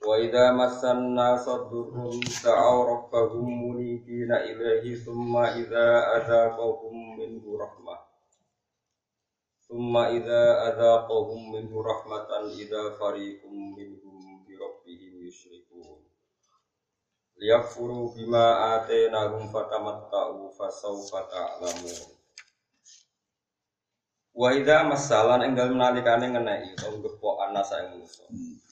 [0.00, 8.00] Wa idza massan nasa durrun da'aw rabbahum munibina ilaihi thumma idza adzaqahum minhu rahmah.
[9.68, 16.00] Thumma idza adzaqahum minhu rahmatan idza fariqum minhum bi rabbihim yusyrikun.
[17.36, 22.19] Liyakfuru bima atainahum fatamatta'u fasawfa ta'lamun.
[24.30, 28.24] Wa idza masalan ing dalem nalikane ngeneki utawa gepok ana sae manusa.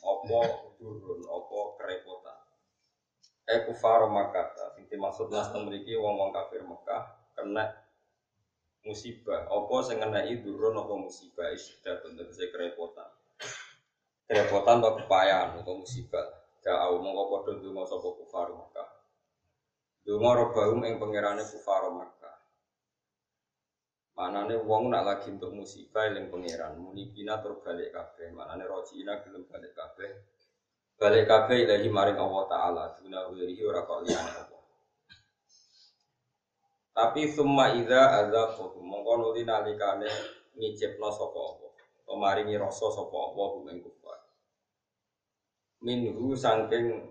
[0.07, 0.41] Apa
[0.79, 2.39] durun, apa kerepotan.
[3.49, 7.03] Eh kufar Makkah, sing dimaksud nas mriki wong-wong kafir Mekah
[7.35, 7.65] kena
[8.87, 9.51] musibah.
[9.51, 13.09] Apa sing ngeneki durun apa musibah isda bentuk kerepotan.
[14.29, 16.29] Kerepotan atau kepayahan atau musibah.
[16.59, 18.89] Da'au mongko padha ndonga sapa kufar Mekah.
[20.05, 22.18] Ndonga robahum ing pangerane kufar Mekah.
[24.19, 28.35] Manane wong nak lagi untuk musibah eling pangeran, munibina tur balik kabeh.
[28.35, 30.11] Manane rojiina gelem balik kabeh.
[30.99, 34.63] Balik kabeh ilahi maring Allah taala, duna wirihi ora kok liyane Allah.
[36.99, 40.11] Tapi summa idza azaqahum mongko nuli nalikane
[40.59, 41.69] ngicipno sapa apa.
[42.03, 44.19] Pemaringi rasa sapa apa ing kufar.
[45.79, 47.07] Minhu saking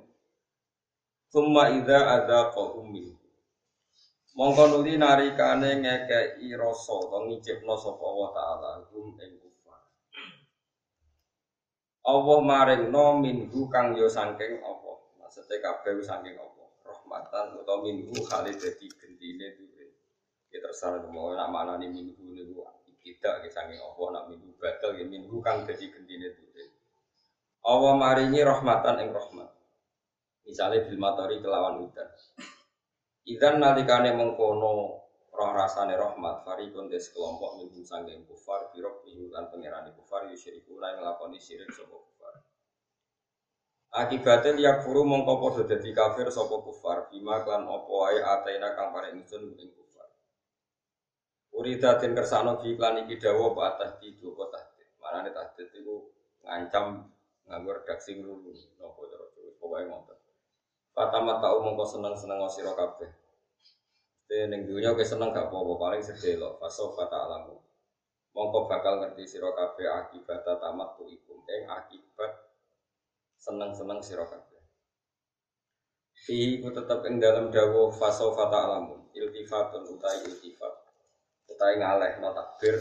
[1.32, 3.17] summa idza azaqahum minhu
[4.38, 9.82] Mongko nuli narikane ngekeki rasa utawa ngicipno sapa Allah taala hum ing kufar.
[12.06, 14.92] Allah maringno minhu kang yo saking apa?
[15.18, 16.64] Maksudnya kabeh saking apa?
[16.86, 19.90] Rahmatan utawa minhu kali dadi gendine duwe.
[20.54, 22.62] Ya terserah mau nak maknani minhu niku
[23.02, 26.78] tidak ke saking apa nak minhu batal ya minhu kang dadi gendine duwe.
[27.66, 29.50] Allah maringi rahmatan ing rahmat.
[30.46, 31.02] Misalnya bil
[31.42, 32.10] kelawan udan.
[33.28, 35.04] Idan nalikane mengkono
[35.36, 39.52] roh rasane rahmat farikun des kelompok minhum sanggeng kufar birok minggu lan
[39.94, 42.34] kufar yusyriku lan nglakoni syirik sapa kufar.
[43.92, 48.96] Akibatnya liak furu mongko padha dadi kafir sapa kufar bima klan apa wae ataina kang
[48.96, 50.08] paring ingsun ing kufar.
[51.52, 54.88] Uridatin kersano di iklan iki dawa apa atas di dua tahdid.
[55.04, 56.16] Manane tahdid iku
[56.48, 57.12] ngancam
[57.44, 60.17] nganggo redaksi ngrunu napa cara pokoke ngoten.
[60.98, 63.06] Fatama tau mongko seneng-seneng sira kabeh.
[64.26, 66.02] Te ning dunya seneng gak apa-apa paling.
[66.58, 67.54] Faso fata alamu.
[68.34, 72.50] Mongko bakal ngerti sira kabeh akibat tamat tu iku ing akibat
[73.38, 74.58] seneng-seneng sira kabeh.
[76.18, 77.54] Fi ku tetep ing dalam
[77.94, 79.14] faso fata alamu.
[79.14, 80.74] Iltifatun utai iltifat.
[81.46, 82.74] Utai ngaleh no takbir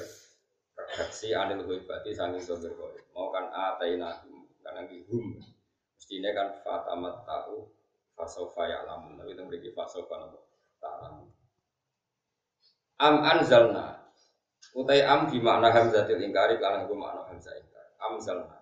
[0.72, 2.96] redaksi anil berarti sanging kowe.
[3.12, 4.24] Mau kan ataina
[4.64, 5.36] karena hum.
[6.00, 7.75] Mestinya kan fatamat tahu
[8.16, 10.48] fasofa lamun tapi itu memiliki fasofa nopo?
[10.80, 11.28] Ta'lamun.
[13.04, 14.08] Am anzalna.
[14.72, 18.58] Utai am di makna hamzatil ingkari karena gue makna hamzah ingkar am zalna.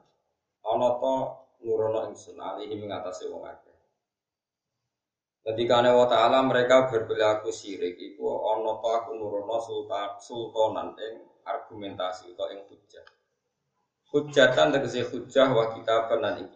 [0.67, 1.15] Ono to
[1.63, 3.75] nurono ingsun alihi mengatasi wong akeh.
[5.45, 12.33] Ketika wa ta'ala mereka berperilaku syirik Iku ono to aku nurono sultan, sultanan ing argumentasi
[12.33, 13.05] atau ing hujah
[14.09, 16.49] Hujatan tegesi hujah wa kita benan ing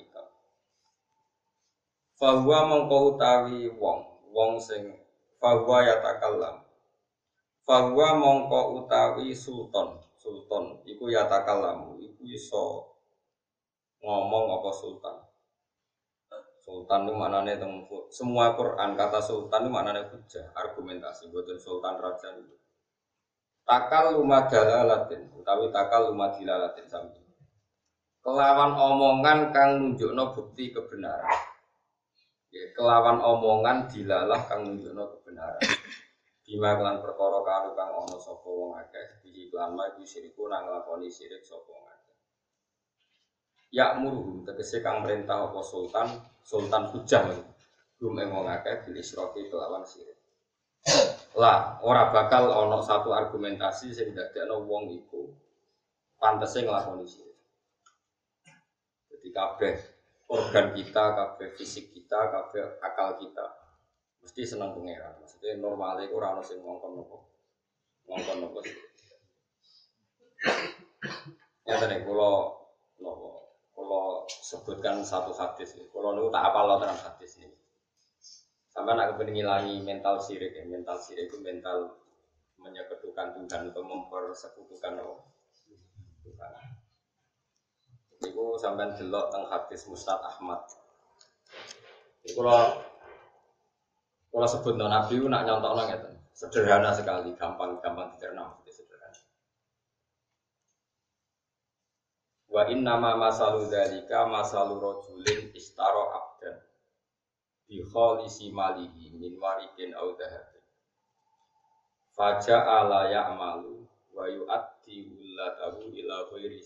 [2.19, 4.03] Fahuwa mongko utawi wong,
[4.35, 4.91] wong sing
[5.39, 6.67] fahuwa yatakallam.
[7.63, 12.91] Fahuwa mongko utawi sultan, sultan iku yatakallamu, iku iso
[14.03, 15.17] ngomong apa sultan.
[16.59, 22.35] Sultan itu maknanya teng semua Quran kata sultan itu maknanya hujah, argumentasi, buatan sultan raja
[22.35, 22.59] itu.
[23.63, 27.23] Takal lumah dalalatin, utawi takal lumah dilalatin sami.
[28.27, 31.48] Kelawan omongan kang nunjukno bukti kebenaran
[32.53, 35.63] ya, kelawan omongan dilalah kang nunjukno kebenaran.
[36.49, 40.65] Bima kelan perkara kanu kang ana sapa wong akeh iki kelan ma iku syiriku nang
[40.65, 42.17] nglakoni syirik sapa wong akeh.
[43.69, 46.09] Ya muruhum tegese kang perintah apa sultan
[46.41, 47.29] sultan hujah
[47.99, 48.89] gum ing wong akeh
[49.51, 50.19] kelawan syirik
[51.37, 55.29] lah ora bakal ana satu argumentasi sing dadekno wong iku
[56.17, 57.39] pantese nglakoni syirik
[59.11, 59.77] jadi kabeh
[60.29, 63.69] organ kita, kabeh fisik kita, kabeh akal kita
[64.21, 65.17] mesti senang pangeran.
[65.25, 67.33] Maksudnya normalnya itu orang sing ngongkon nopo,
[68.05, 68.61] ngongkon nopo.
[71.65, 72.61] Ya tadi kalau
[73.01, 77.57] nopo, kalau sebutkan satu hadis, kalau nu tak apa lo terang hadis ini.
[78.69, 81.99] Sampai nak kepengen ngilangi mental sirik ya, mental sirik itu mental
[82.61, 84.93] menyekutukan Tuhan atau mempersekutukan.
[86.23, 86.68] Tuhan.
[88.19, 90.59] Iku sampai delok tentang hadis Mustad Ahmad.
[92.27, 92.43] Iku
[94.29, 95.89] kalau sebut non Nabi nak nyontok nang
[96.39, 99.19] Sederhana sekali, gampang gampang dicerna sederhana.
[102.47, 106.63] Wa inna ma masalu dzalika masalu rajulin istaro abdan
[107.67, 110.63] bi khalisi malihi min warikin au dhahabin
[112.15, 113.83] faja ala ya'malu
[114.15, 116.63] wa yu'addi wulatahu ila ghairi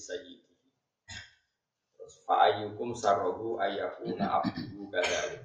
[2.28, 5.42] fa ayyukum sarruhu ayyakuna abduhu kadzalik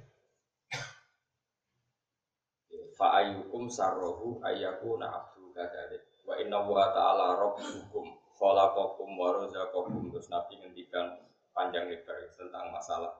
[2.94, 10.12] fa ayyukum sarruhu ayyakuna abduhu kadzalik wa inna wa ta'ala rabbukum khalaqakum wa razaqakum.
[10.14, 11.18] Terus nabi ngendikan
[11.50, 13.12] panjang lebar tentang masalah.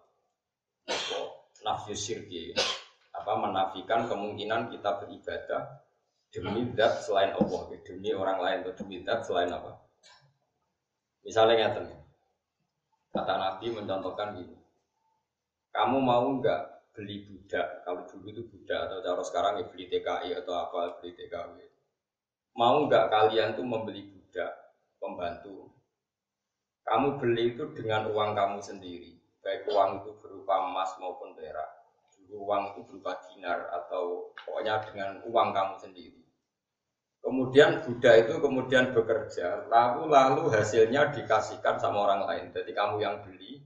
[1.67, 2.55] Nafsu syirki.
[3.13, 3.35] Apa?
[3.35, 5.83] Menafikan kemungkinan kita beribadah
[6.31, 7.61] demi zat selain Allah.
[7.83, 9.75] Demi orang lain atau demi zat selain apa?
[11.27, 11.91] Misalnya ngeten
[13.15, 14.57] kata Nabi mencontohkan gini.
[15.73, 17.87] Kamu mau nggak beli budak?
[17.87, 21.69] Kalau dulu itu budak atau cara sekarang ya beli TKI atau apa beli TKW
[22.59, 24.51] mau nggak kalian tuh membeli budak
[24.99, 25.71] pembantu?
[26.83, 29.15] Kamu beli itu dengan uang kamu sendiri.
[29.39, 31.71] Baik uang itu berupa emas maupun perak.
[32.29, 36.28] Uang itu berupa dinar atau pokoknya dengan uang kamu sendiri
[37.19, 42.45] kemudian budak itu kemudian bekerja lalu lalu hasilnya dikasihkan sama orang lain.
[42.55, 43.61] Jadi kamu yang beli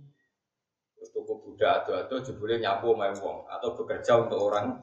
[0.96, 4.78] terus tuku budak atau atau jebule nyapu main uang atau bekerja untuk orang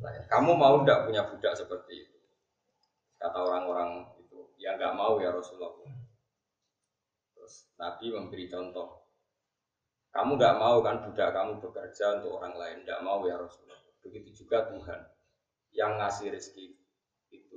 [0.00, 0.22] lain.
[0.28, 2.18] Kamu mau tidak punya budak seperti itu?
[3.16, 5.72] Kata orang-orang itu ya nggak mau ya Rasulullah.
[7.32, 9.06] Terus Nabi memberi contoh
[10.16, 13.76] kamu nggak mau kan budak kamu bekerja untuk orang lain, nggak mau ya Rasulullah.
[14.00, 15.00] Begitu juga Tuhan
[15.76, 16.85] yang ngasih rezeki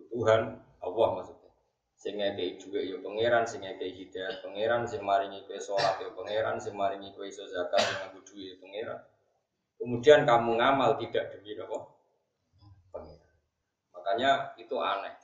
[0.09, 0.41] Tuhan
[0.81, 1.51] Allah maksudnya.
[1.99, 6.55] Sehingga kayak juga ya pangeran, sehingga kayak hidayat pangeran, sing maringi kue sholat ya pangeran,
[6.55, 8.99] sing maringi kue iso zakat yang aku ya pangeran.
[9.75, 11.77] Kemudian kamu ngamal tidak demi apa?
[12.95, 13.35] Pangeran.
[13.91, 15.15] Makanya itu aneh.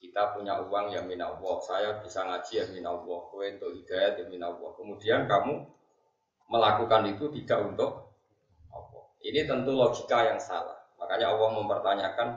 [0.00, 4.20] Kita punya uang ya min Allah, saya bisa ngaji ya min Allah, kue untuk hidayat
[4.20, 4.68] ya min Allah.
[4.76, 5.64] Kemudian kamu
[6.52, 8.12] melakukan itu tidak untuk
[8.68, 9.04] Allah.
[9.24, 10.76] Ini tentu logika yang salah.
[11.00, 12.28] Makanya Allah mempertanyakan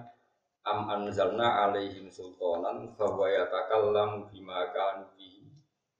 [0.63, 5.11] am anzalna alaihim sultanan bahwa yatakallamu bima kanu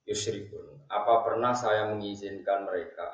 [0.08, 0.84] yusyrikun.
[0.88, 3.12] Apa pernah saya mengizinkan mereka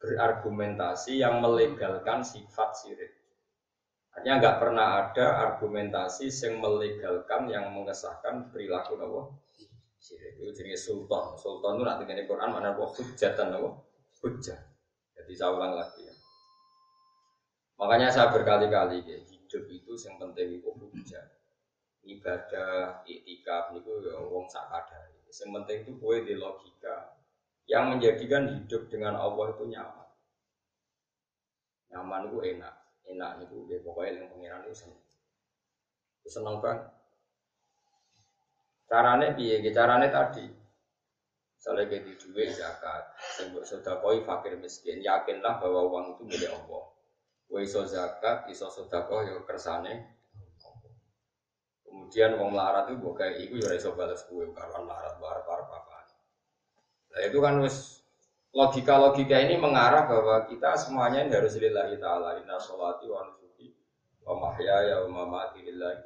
[0.00, 3.12] berargumentasi yang melegalkan sifat sirik?
[4.12, 9.32] Artinya nggak pernah ada argumentasi yang melegalkan yang mengesahkan perilaku Allah
[9.96, 10.36] sirik.
[10.36, 11.32] Itu jenis sultan.
[11.40, 13.74] Sultan itu nanti di Quran mana Allah hujatan Allah
[14.20, 14.60] hujah.
[15.16, 16.14] Jadi saya ulang lagi ya.
[17.80, 19.18] Makanya saya berkali-kali ya,
[19.52, 21.28] hidup itu yang penting itu hujah.
[22.08, 25.20] Ibadah, iktikaf itu ya wong sakadari.
[25.28, 27.20] Yang penting itu gue di logika
[27.68, 30.08] yang menjadikan hidup dengan Allah itu nyaman.
[31.92, 32.74] Nyaman itu enak,
[33.12, 35.02] enak itu ya pokoknya yang pengiran itu seneng.
[36.24, 36.88] Seneng banget.
[38.88, 39.60] Caranya piye?
[39.68, 40.48] Caranya tadi
[41.62, 46.90] Misalnya kayak di duit zakat, sebut sodakoi fakir miskin, yakinlah bahwa uang itu milik Allah.
[47.52, 50.16] Wa iso zakat, iso sodakoh ya kersane.
[51.84, 55.98] Kemudian uang melarat itu kayak iku ya iso balas kue karuan melarat bar bar apa.
[57.12, 58.00] Nah itu kan wis
[58.56, 63.76] logika-logika ini mengarah bahwa kita semuanya ini harus lillahi ta'ala inna sholati wa nusuki
[64.24, 66.00] wa mahyaya wa mamati lillahi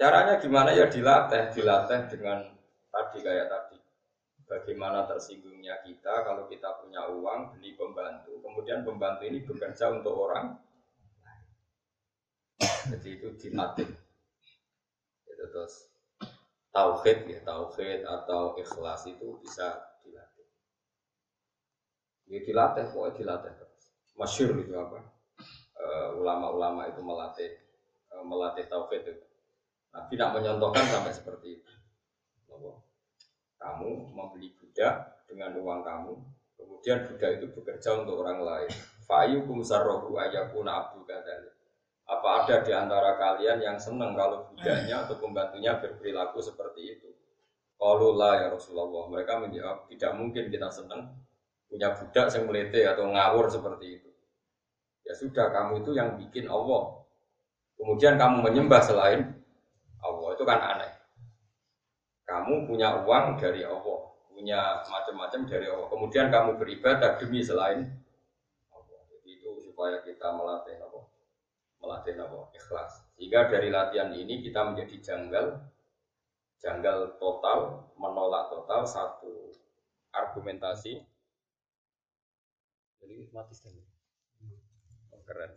[0.00, 2.40] Caranya gimana ya dilatih, dilatih dengan
[2.88, 3.69] tadi kayak tadi
[4.50, 10.58] bagaimana tersinggungnya kita kalau kita punya uang beli pembantu, kemudian pembantu ini bekerja untuk orang
[12.60, 13.88] Jadi itu dilatih.
[15.24, 15.88] Itu terus
[16.74, 20.48] tauhid ya, tauhid atau ikhlas itu bisa dilatih.
[22.28, 23.84] Ya dilatih, pokoknya dilatih terus.
[24.18, 24.98] Masyur itu apa?
[25.80, 27.50] Eh, ulama-ulama itu melatih
[28.12, 29.26] uh, melatih tauhid itu.
[29.94, 31.70] Nah, tidak menyontohkan sampai seperti itu
[33.60, 36.12] kamu membeli budak dengan uang kamu,
[36.56, 38.70] kemudian budak itu bekerja untuk orang lain.
[39.04, 41.52] Fa'ayukum sarrohu ayakuna abdu kadali.
[42.08, 47.08] Apa ada di antara kalian yang senang kalau budaknya atau pembantunya berperilaku seperti itu?
[47.76, 51.16] Kalau lah ya Rasulullah, mereka menjawab tidak mungkin kita senang
[51.70, 54.10] punya budak yang melete atau ngawur seperti itu.
[55.04, 57.02] Ya sudah, kamu itu yang bikin Allah.
[57.76, 59.36] Kemudian kamu menyembah selain
[60.00, 60.79] Allah itu kan aneh.
[62.50, 64.10] Kamu punya uang dari Allah.
[64.34, 65.86] punya macam-macam dari Allah.
[65.86, 67.86] Kemudian kamu beribadah demi selain
[68.74, 69.06] Allah.
[69.06, 71.06] Jadi itu supaya kita melatih apa?
[71.78, 72.50] Melatih apa?
[72.50, 73.06] Ikhlas.
[73.14, 75.62] Sehingga dari latihan ini kita menjadi janggal,
[76.58, 79.54] janggal total, menolak total satu
[80.10, 81.06] argumentasi.
[82.98, 83.78] Jadi mati sekali.
[85.14, 85.54] Oh, keren.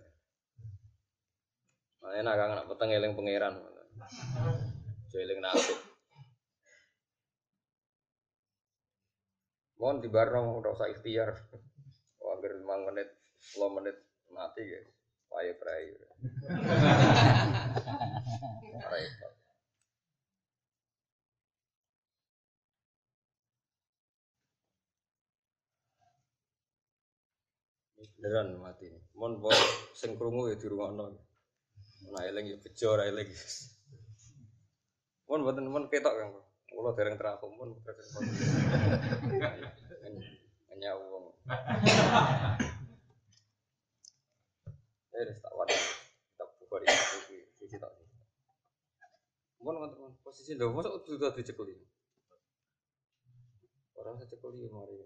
[2.05, 3.53] Makanya nak kangen peteng eling pangeran.
[5.09, 5.92] Eling nasib.
[9.83, 11.35] Mohon di barang udah usah ikhtiar.
[12.23, 13.19] Wangger 5 menit,
[13.51, 13.99] 10 menit
[14.31, 14.87] mati guys.
[15.27, 15.91] Paya prai.
[18.79, 19.33] Repot.
[28.23, 28.87] beneran mati.
[29.19, 29.59] Mon bos
[29.99, 31.11] sing krungu ya dirungokno.
[32.07, 33.27] Nah eling ya bejo eling.
[35.27, 36.42] Mon mboten mon ketok Kang.
[36.73, 37.69] Kula dereng terapung mon
[40.73, 41.25] hanya uang.
[45.13, 45.81] Eh tak wadah.
[46.41, 46.89] Tak buka di
[47.61, 47.93] sisi tak.
[49.61, 51.77] Mon mon posisi lho mosok sudah dicekeli.
[53.93, 54.97] Orang saya cekeli mari.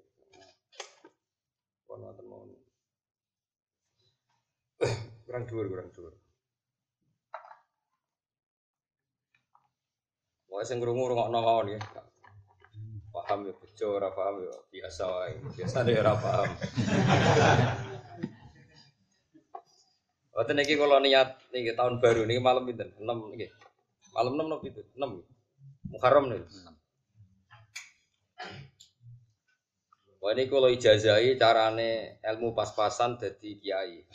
[1.83, 2.47] Kon wonten mau
[5.27, 6.15] kurang dhuwur kurang dhuwur
[10.57, 11.79] Wah sing krungu rungokno mawon ya.
[13.13, 15.37] Paham ya bejo ora paham ya biasa wae.
[15.53, 16.49] Biasa deh ora paham.
[20.33, 22.89] Wonten iki kula niat niki tahun baru niki malam pinten?
[22.97, 23.53] 6 niki.
[24.17, 24.81] Malam 6 napa itu?
[24.97, 25.93] 6.
[25.93, 26.49] Muharram niki.
[30.17, 34.09] Wah ini kalau ijazai carane ilmu pas-pasan jadi kiai.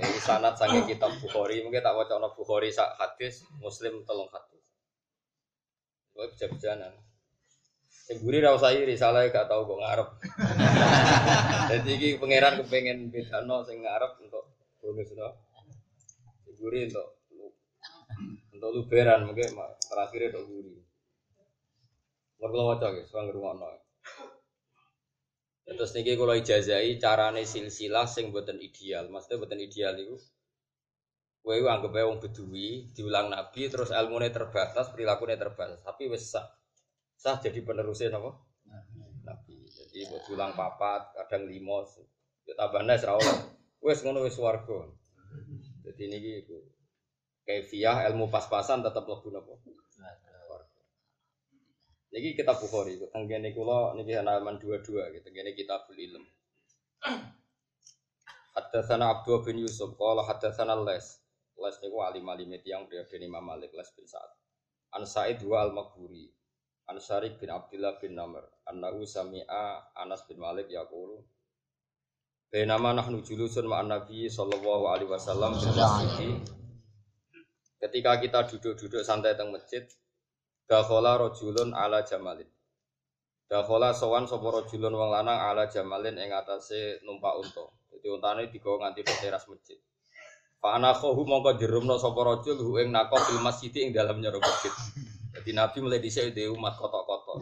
[0.00, 4.63] Ini sanat sange kitab Bukhari, mungkin tak no Bukhari sak hadis, Muslim telung hadis.
[6.14, 6.94] Wah bisa berjalan.
[8.04, 10.08] Yang gurih rau saya salah gak tahu kok ngarep.
[11.72, 14.44] Jadi ini pangeran kepengen beda no sing ngarep untuk
[14.78, 15.28] bonus no.
[16.46, 17.08] Yang gurih untuk
[18.54, 19.56] untuk luberan mungkin
[19.88, 20.78] terakhir untuk gurih.
[22.38, 23.68] Mereka wajah guys, sekarang rumah no.
[25.64, 29.08] Terus niki kalau ijazai carane silsilah sing buatan ideal.
[29.08, 30.20] Maksudnya buatan ideal itu
[31.44, 36.48] Kowe anggap wong bedui diulang nabi terus ilmunya terbatas, perilakunya terbatas, tapi wis sah.
[37.20, 38.32] Sah jadi penerusnya napa?
[39.28, 39.68] Nabi.
[39.68, 41.84] Jadi buat diulang papat, kadang lima,
[42.48, 43.38] ya tambahnya ra oleh.
[43.84, 44.88] Wis ngono wis warga.
[45.84, 46.56] Jadi niki iku.
[47.44, 49.52] Kaifiah ilmu pas-pasan tetap mlebu napa?
[52.14, 55.28] Niki kita Bukhari, tenggene kula niki halaman 22 gitu.
[55.28, 56.24] Tenggene kitabul ilm.
[58.54, 61.23] Hadatsana Abdul bin Yusuf qala hadatsana Les.
[61.64, 64.30] Les niku alim alim yang dia bin Imam Malik Les bin Sa'ad.
[64.94, 66.28] An Sa'id wa al-Maghburi.
[66.92, 68.44] An Syarik bin Abdullah bin Namr.
[68.68, 71.24] Annahu sami'a Anas bin Malik yaqulu
[72.54, 75.58] Bainama nahnu julusun ma'an Nabi sallallahu alaihi wasallam.
[77.82, 79.82] Ketika kita duduk-duduk santai teng masjid,
[80.70, 82.46] Dakhola rojulun ala jamalin.
[83.50, 87.66] Dakhola sowan sapa rojulun wong lanang ala jamalin ing atase numpak unta.
[87.90, 89.76] Dadi untane digawa nganti teras masjid.
[90.64, 94.40] Fa ana khahu mongko dirumno sapa rajul hu ing nako fil masjid ing dalem nyoro
[94.40, 94.72] masjid.
[95.36, 97.36] Jadi Nabi mulai dhisik dhe umat kotok-kotok.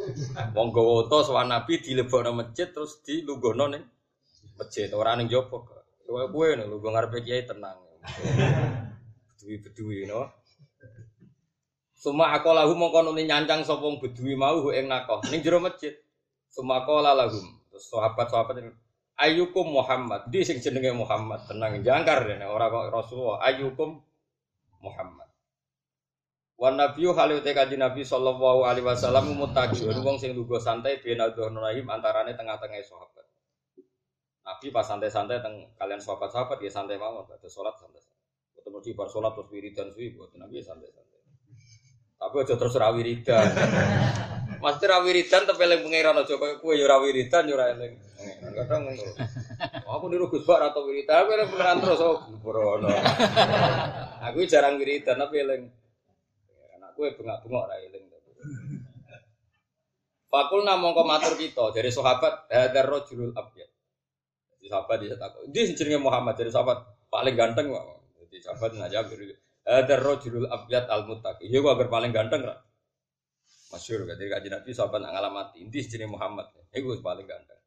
[0.59, 3.87] Wong gawa unta sowan Nabi dilebokno masjid terus dilungguhno ning
[4.59, 5.63] masjid ora ning jopo.
[6.03, 7.79] Kowe kowe lho ngarepe kiai tenang.
[9.39, 10.27] Bedui-bedui no.
[11.95, 15.95] Suma aku lahu mongko nuli nyancang sapa bedui mau ing nakoh ning jero masjid.
[16.51, 17.47] Suma aku lahum.
[17.71, 18.82] Terus sahabat-sahabat
[19.13, 20.29] ini Ayyukum Muhammad.
[20.33, 23.45] Di sing jenenge Muhammad tenang jangkar dene ora kok Rasulullah.
[23.45, 24.01] Ayyukum
[24.81, 25.29] Muhammad.
[26.57, 31.27] Wan nabiyyu halu te kanjeng Nabi sallallahu alaihi wasallam mutaqiun wong sing lugu santai bena
[31.35, 33.27] rahim antarane tengah-tengah sahabat.
[34.43, 38.03] Nabi pas santai-santai teng kalian sahabat-sahabat ya santai mawon, ada salat santai.
[38.55, 41.21] Ketemu di bar salat terus wiridan suwi buat Nabi ya santai-santai.
[42.23, 43.47] Tapi aja terus ra wiridan.
[44.63, 47.99] Mesti ra wiridan tapi eling pangeran aja koyo kowe ya ra wiridan ya ora eling.
[48.53, 49.05] Kadang ngono.
[49.87, 52.91] Aku niru Gus Bak atau wiridan, aku eling pangeran terus oh brono.
[54.31, 55.63] Aku jarang wiridan tapi eling.
[56.79, 58.05] Anakku bengak-bengok ra eling.
[60.33, 63.69] Fakul namung matur kita dari sahabat hadar rajulul abyad.
[64.57, 65.45] Jadi sahabat dia takut.
[65.53, 66.81] Dia jenenge Muhammad dari sahabat
[67.13, 67.85] paling ganteng kok.
[68.17, 69.13] Jadi sahabat ngajak
[69.63, 71.47] ada rojulul abiyat al mutaki.
[71.47, 72.59] Iya gua agar paling ganteng lah.
[73.71, 75.63] Masyur kan, kaji Nabi sahabat nak ngalamati.
[75.63, 76.51] Inti jenis Muhammad.
[76.75, 77.62] Iku paling ganteng.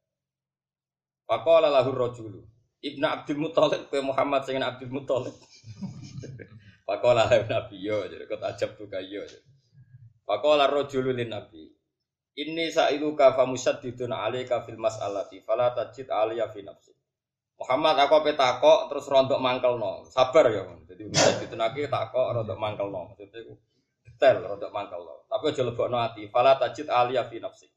[1.25, 2.41] Pakola lahur rojulu.
[2.85, 5.33] Ibnu Abdul Muthalib ke Muhammad dengan Abdul Muthalib.
[6.85, 9.25] Pakola Nabi yo, jadi kau tajab tuh kayo.
[10.21, 11.65] Pakola rojulu lin Nabi.
[12.35, 16.91] Inni sa'iluka famusyaddidun 'alaika fil mas'alati fala tajid 'alayya fi nafsi.
[17.55, 20.03] Muhammad aku ape takok terus rontok mangkelno.
[20.11, 20.67] Sabar ya.
[20.83, 23.15] Jadi bisa ditenaki takok rontok mangkelno.
[23.15, 23.55] Maksudnya
[24.03, 25.25] detail rontok mangkelno.
[25.31, 26.27] Tapi aja lebokno ati.
[26.27, 27.71] Fala tajid 'alayya fi nafsi.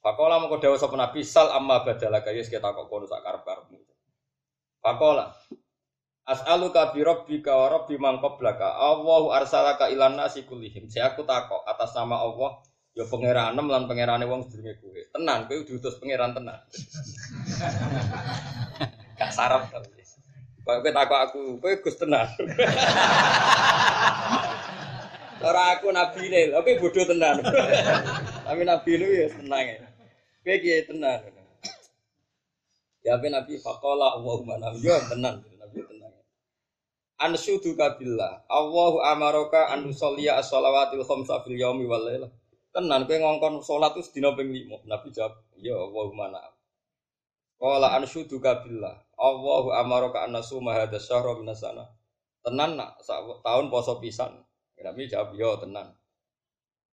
[0.00, 3.76] Fakola mengko dawuh sapa Nabi sal amma badalaka yes kita takok kono sak karep-karepmu.
[4.80, 5.28] Fakola
[6.24, 8.80] As'aluka bi rabbika wa rabbi man qablaka.
[8.80, 10.86] Allahu arsalaka ilan nasi kullihim.
[10.86, 14.98] Saya aku takok atas nama Allah Ya pangeranem lan pangerane wong sedurunge kowe.
[15.14, 16.58] Tenan kowe diutus pangeran tenan.
[19.18, 20.02] Gak sarap tapi.
[20.66, 22.26] Kok kowe takok aku, kowe Gus tenan.
[25.40, 27.40] Ora aku nabine, oke bodoh tenan.
[28.44, 29.88] Tapi nabi lu ya tenang ya.
[30.40, 31.20] Kowe kiye tenan.
[33.04, 36.12] Ya ben nabi faqala Allahumma nabi yo tenan, nabi tenan.
[37.20, 38.48] Ansyudu kabillah.
[38.48, 42.32] Allahu amaraka an nusalliya as-shalawatil khamsa fil yaumi wal lailah.
[42.72, 44.88] Tenan kowe ngongkon salat itu sedina ping 5.
[44.88, 46.54] Nabi jawab, "Ya Allahumma na'am."
[47.60, 48.96] Qala anshuduka billah.
[49.20, 51.84] Allahu amaraka an nasuma hadza syahra sana.
[52.40, 52.96] Tenan nak
[53.44, 54.40] tahun poso pisan.
[54.80, 55.99] Nabi jawab, "Ya tenan."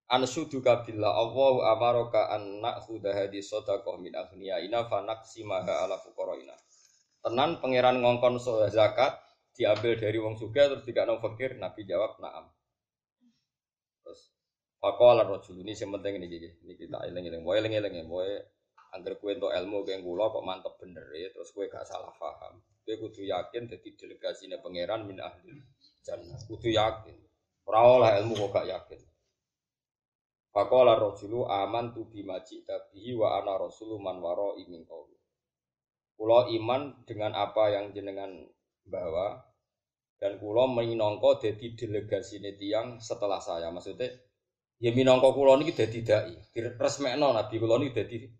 [0.07, 1.11] Anshuduka billah.
[1.11, 6.55] Allahu amaraka an na'khudha hadhi sadaqah min aghniyaina fa naqsimaha ala fuqaraina.
[7.19, 8.39] Tenan pangeran ngongkon
[8.71, 9.19] zakat
[9.51, 11.59] diambil dari wong sugih terus dikakno fakir.
[11.59, 12.47] Nabi jawab, "Na'am."
[14.77, 18.21] Pakola rojul ini yang penting ini gini, ini kita eling eling, mau eling eling, mau
[18.93, 22.61] angger kue untuk ilmu kayak gula kok mantep bener ya, terus kue gak salah paham,
[22.85, 25.49] kue kudu yakin jadi delegasi pangeran min ahli
[26.05, 27.17] jannah, kudu yakin,
[27.65, 29.01] lah ilmu kok gak yakin.
[30.57, 35.05] Pakola rojulu aman tu bimaji tabihi wa ana rasulu man waro imin kau.
[36.17, 38.41] Kulo iman dengan apa yang jenengan
[38.89, 39.37] bawa
[40.17, 44.09] dan kulo menyinongko jadi delegasi tiang setelah saya, maksudnya
[44.77, 46.37] Ya minangka kula niki dadi dai.
[46.53, 48.31] Diresmekno Nabi kula niki dadi dai.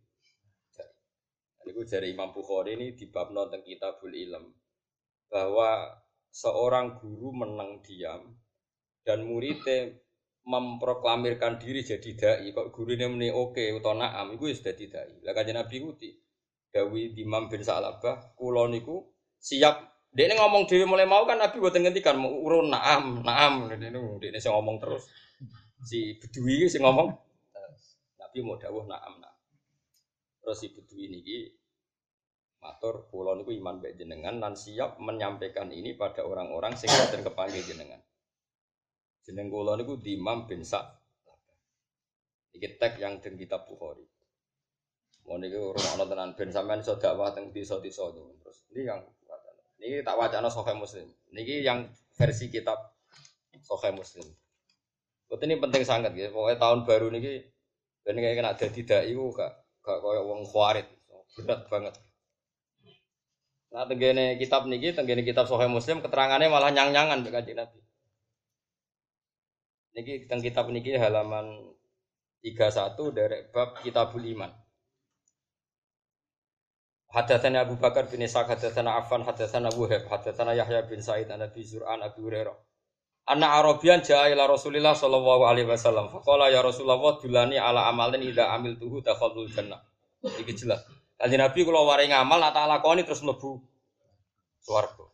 [1.66, 4.46] Niku jari Imam Bukhari ini di bab tentang Kitabul Ilm
[5.28, 5.98] bahwa
[6.32, 8.38] seorang guru menang diam
[9.04, 9.92] dan muridnya
[10.48, 15.20] memproklamirkan diri jadi dai kok guru ini meni oke atau naam itu sudah dai.
[15.28, 16.16] Lah kanjeng Nabi ku di
[16.72, 19.04] Dawi Imam bin Sa'labah kula niku
[19.36, 19.92] siap.
[20.08, 23.68] Dia ini ngomong dewi mulai mau kan Nabi buat ngendikan mau urun naam naam.
[23.68, 23.92] Ini
[24.24, 25.04] dia ini ngomong terus.
[25.84, 27.12] Si bedui sih ngomong
[28.18, 29.36] Nabi mau dawuh na'am nah.
[30.40, 31.38] Terus si bedui niki
[32.64, 37.62] matur kula niku iman baik jenengan dan siap menyampaikan ini pada orang-orang sing dan kepanggil
[37.68, 38.00] jenengan.
[39.28, 40.88] Jeneng kula niku Imam bin Sa'
[42.56, 44.02] Iki tek yang den kitab Bukhari.
[45.28, 48.64] Mau niku rumah tenan ben sampean iso dakwah teng desa-desa terus.
[48.72, 49.04] Ini yang
[49.78, 51.06] ini tak wacana Sahih Muslim.
[51.36, 51.86] Niki yang
[52.18, 52.98] versi kitab
[53.62, 54.26] Sahih Muslim.
[55.28, 56.32] Betul ini penting sangat gitu.
[56.32, 57.44] Pokoknya tahun baru ini
[58.02, 59.52] ben kayak kena jadi dai ku gak
[59.84, 60.88] gak koyo wong khawarit.
[61.38, 61.94] Berat banget.
[63.68, 67.87] Nah, tenggene kitab niki, tenggene kitab Sahih Muslim keterangannya malah nyang-nyangan mbek Kanjeng Nabi.
[69.98, 71.74] Niki teng kitab niki halaman
[72.46, 74.54] 31 dari bab Kitabul Iman.
[77.10, 81.66] Hadatsana Abu Bakar bin Ishaq, hadatsana Affan, hadatsana Wuhaib, hadatsana Yahya bin Sa'id an Abi
[81.66, 82.54] Zur'an Abi Hurairah.
[83.34, 86.14] Anak Arabian jaa ila Rasulillah sallallahu alaihi wasallam.
[86.14, 89.82] Faqala ya Rasulullah dulani ala amalin idza amiltuhu dakhalul jannah.
[90.22, 90.86] Iki jelas.
[91.18, 93.66] Kanjeng Nabi kula waring ngamal nak tak lakoni terus mlebu
[94.62, 95.10] swarga.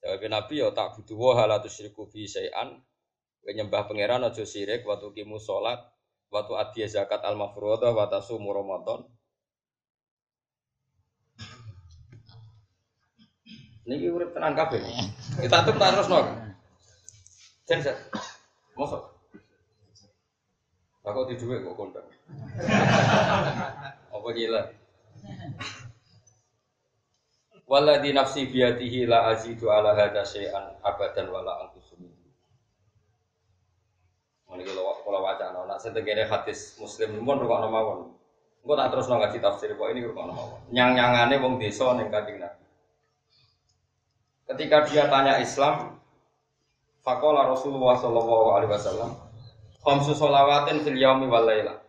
[0.00, 2.80] Jawab Nabi ya tak butuh wa hala tusyriku fi syai'an.
[3.42, 5.82] Nyembah pangeran aja syirik waktu kimu salat,
[6.30, 9.02] waktu adhiya zakat al mafruḍah wa tasumu ramadan.
[13.82, 14.78] Niki urip tenan kabeh.
[15.42, 16.26] Kita tuh terus nol.
[17.66, 17.98] Jen set.
[18.78, 19.10] Mosok.
[21.02, 22.06] Aku di duit kok kontak.
[24.14, 24.70] Apa gila?
[27.66, 31.91] Waladhi nafsi biyatihi la azidu ala hada syai'an abadan wala angkusumi.
[34.52, 38.12] Ini kalau kalau wacana, nak setegene hadis muslim pun rukuk mawon.
[38.62, 40.60] Engko tak terus ngaji tafsir kok ini rukuk mawon.
[40.68, 42.64] Nyang nyangane wong desa ning kanjeng Nabi.
[44.52, 45.96] Ketika dia tanya Islam,
[47.00, 49.10] Fakola Rasulullah Shallallahu Alaihi Wasallam,
[49.80, 51.80] Khamsu sholawatin fil yaumi wal laila.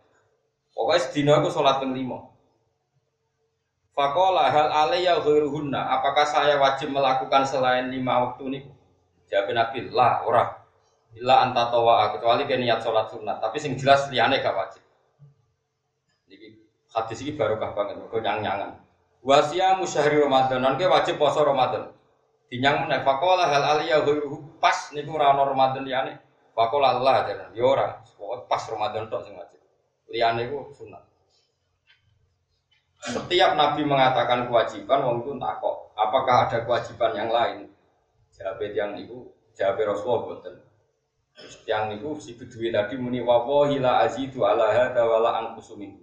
[0.72, 2.32] Pokoknya sedina aku sholat ping lima.
[3.94, 5.78] Fakola hal alaiya ghairuhunna.
[6.00, 8.60] Apakah saya wajib melakukan selain lima waktu ini?
[9.30, 10.63] Jawab Nabi, lah ora.
[11.14, 13.38] Illa anta tawa kecuali ke niat sholat sunat.
[13.38, 14.82] Tapi sing jelas liane gak wajib.
[16.26, 16.58] Jadi
[16.90, 18.02] hadis ini barokah banget.
[18.10, 18.70] Kau nyang nyangan.
[19.22, 20.60] Wasia musyahri Ramadan.
[20.60, 21.94] Nanti wajib poso Ramadan.
[22.50, 26.18] Dinyang meneh fakola hal aliyah ghairuhu pas niku ora ana Ramadan liyane.
[26.52, 27.50] Fakola Allah jalan.
[27.54, 27.88] Ya ora.
[28.18, 29.62] Pokoke pas Ramadan tok sing wajib.
[30.10, 31.14] Liyane itu sunat.
[33.04, 37.68] Setiap Nabi mengatakan kewajiban, wong itu takok, apakah ada kewajiban yang lain?
[38.32, 40.40] Jawab yang itu, jawab Rasulullah.
[41.64, 45.96] Yang itu si kedua tadi muni wawahi la azidu ala hada wala angkusumin.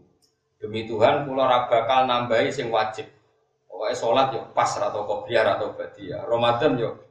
[0.61, 3.09] Demi Tuhan, pulau bakal nambahi sing wajib.
[3.65, 6.21] Pokoknya sholat yo pas atau kopiar atau badia.
[6.29, 7.01] Ramadan yo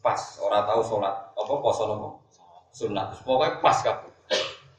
[0.00, 0.40] pas.
[0.40, 2.08] Orang tahu sholat apa poso nopo
[2.72, 3.20] sunat.
[3.28, 4.12] Pokoknya pas kabeh.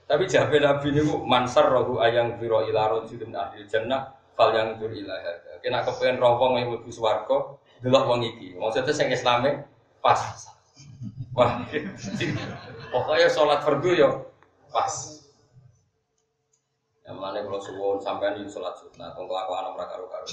[0.10, 4.90] Tapi jabe Nabi ini mansar rohu ayang biro ila rojulin ahli jannah fal yang dur
[4.90, 5.14] ila.
[5.62, 8.58] Kena kepengen roh wong yang mlebu swarga, delok wong iki.
[8.58, 9.70] Maksudnya sing Islame
[10.02, 10.50] pas.
[11.38, 11.62] Wah,
[12.90, 14.10] pokoknya sholat fardu yo
[14.74, 14.94] pas.
[17.10, 20.28] Yang mana kalau suwon sampai di sholat sunnah, atau kelakuan orang karu karu.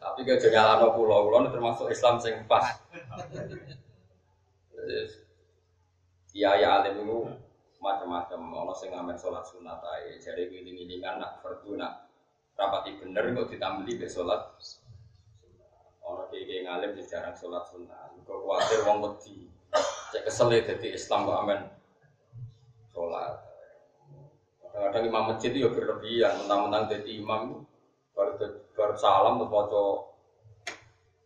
[0.00, 2.64] Tapi gak jalan apa pulau, pulau termasuk Islam sing pas.
[6.32, 7.18] Iya ya alim itu
[7.84, 8.40] macam-macam.
[8.64, 12.08] Ono sing ngamen sholat sunat ae, jadi giling-gilingan nak fardu nak
[12.56, 14.56] rapati bener kok ditambeli be sholat
[16.08, 18.08] Ono kiai ngalim jarang sholat sunnah.
[18.24, 19.57] Kok kuatir wong wedi.
[20.08, 21.60] Cek kesel ya jadi Islam kok amen
[22.92, 23.34] sholat.
[24.62, 26.32] Kadang-kadang imam masjid itu ya berlebihan.
[26.44, 27.68] Mentang-mentang jadi imam
[28.16, 28.32] baru
[28.74, 29.84] baru salam tuh foto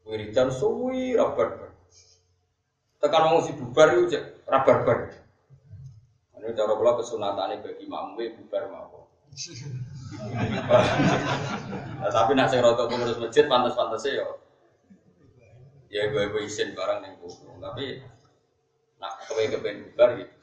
[0.05, 1.73] wiridan suwi rabar
[3.03, 4.99] Tekan wong si bubar itu cek rabar bar.
[6.42, 9.07] Ini cara kula kesunatane bagi imam bubar mau.
[11.99, 14.29] nah, tapi nak sing rada pengurus masjid pantas-pantasnya ya
[15.92, 18.01] ya gue gue isin barang kuku tapi
[19.03, 20.35] nak kewe kepen bubar gitu.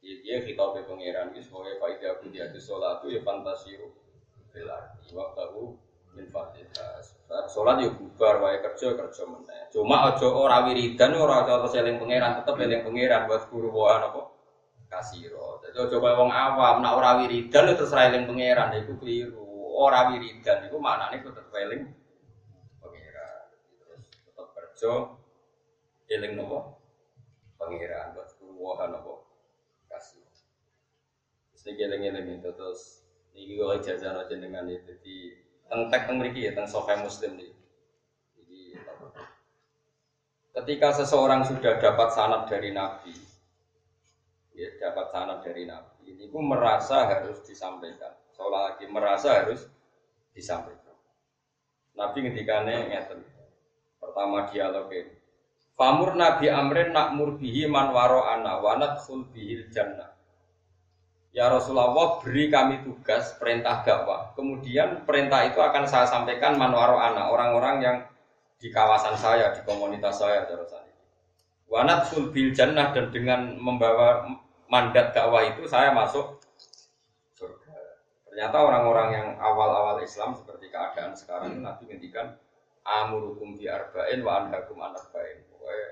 [0.00, 3.76] Ya dia kita be pangeran gitu sebagai faedah aku dia sholat itu ya fantasi
[4.48, 5.76] belar waktu aku
[6.16, 7.20] min fatitas
[7.52, 12.40] sholat ya bubar wae kerja kerja mana cuma ojo ora wiridan ora ojo seling pangeran
[12.40, 14.22] tetep eling pangeran buat guru bahan apa?
[14.90, 15.60] Kasiro.
[15.62, 19.44] Jadi ojo kaya wong awam nak ora wiridan terus eling pangeran itu keliru.
[19.76, 21.92] Ora wiridan itu maknanya tetep eling
[24.80, 25.12] kerja
[26.08, 26.79] eling nopo
[27.60, 29.28] pangeran buat kuwahan nopo
[29.92, 30.24] kasih.
[31.60, 33.04] Eling eling itu terus
[33.36, 35.36] ini gue jajan aja dengan itu di
[35.68, 37.52] tentang teng meriki ya tentang sofa muslim nih.
[38.40, 38.60] Jadi
[40.56, 43.12] ketika seseorang sudah dapat sanad dari nabi
[44.56, 48.16] ya dapat sanad dari nabi ini pun merasa harus disampaikan.
[48.32, 49.68] Seolah lagi merasa harus
[50.32, 50.96] disampaikan.
[51.92, 53.20] Nabi ketika ngeten.
[54.00, 55.19] Pertama dialog ini.
[55.80, 60.12] Famur Nabi Amrin nak murbihi man waro ana wanat sul bihil jannah.
[61.32, 64.36] Ya Rasulullah beri kami tugas perintah dakwah.
[64.36, 67.96] Kemudian perintah itu akan saya sampaikan manwaro ana orang-orang yang
[68.60, 70.84] di kawasan saya, di komunitas saya terusan
[71.72, 74.28] Wanat sul jannah dan dengan membawa
[74.68, 76.44] mandat dakwah itu saya masuk
[77.40, 77.72] surga.
[78.28, 82.36] Ternyata orang-orang yang awal-awal Islam seperti keadaan sekarang Nabi ngendikan
[82.84, 85.49] amurukum bi arba'in wa anhakum an arba'in.
[85.70, 85.90] Pokoknya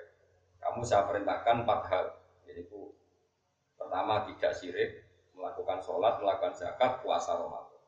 [0.59, 2.07] kamu saya perintahkan empat hal.
[2.51, 2.91] Jadi bu,
[3.79, 5.07] pertama tidak sirik,
[5.39, 7.79] melakukan sholat, melakukan zakat, puasa Ramadan.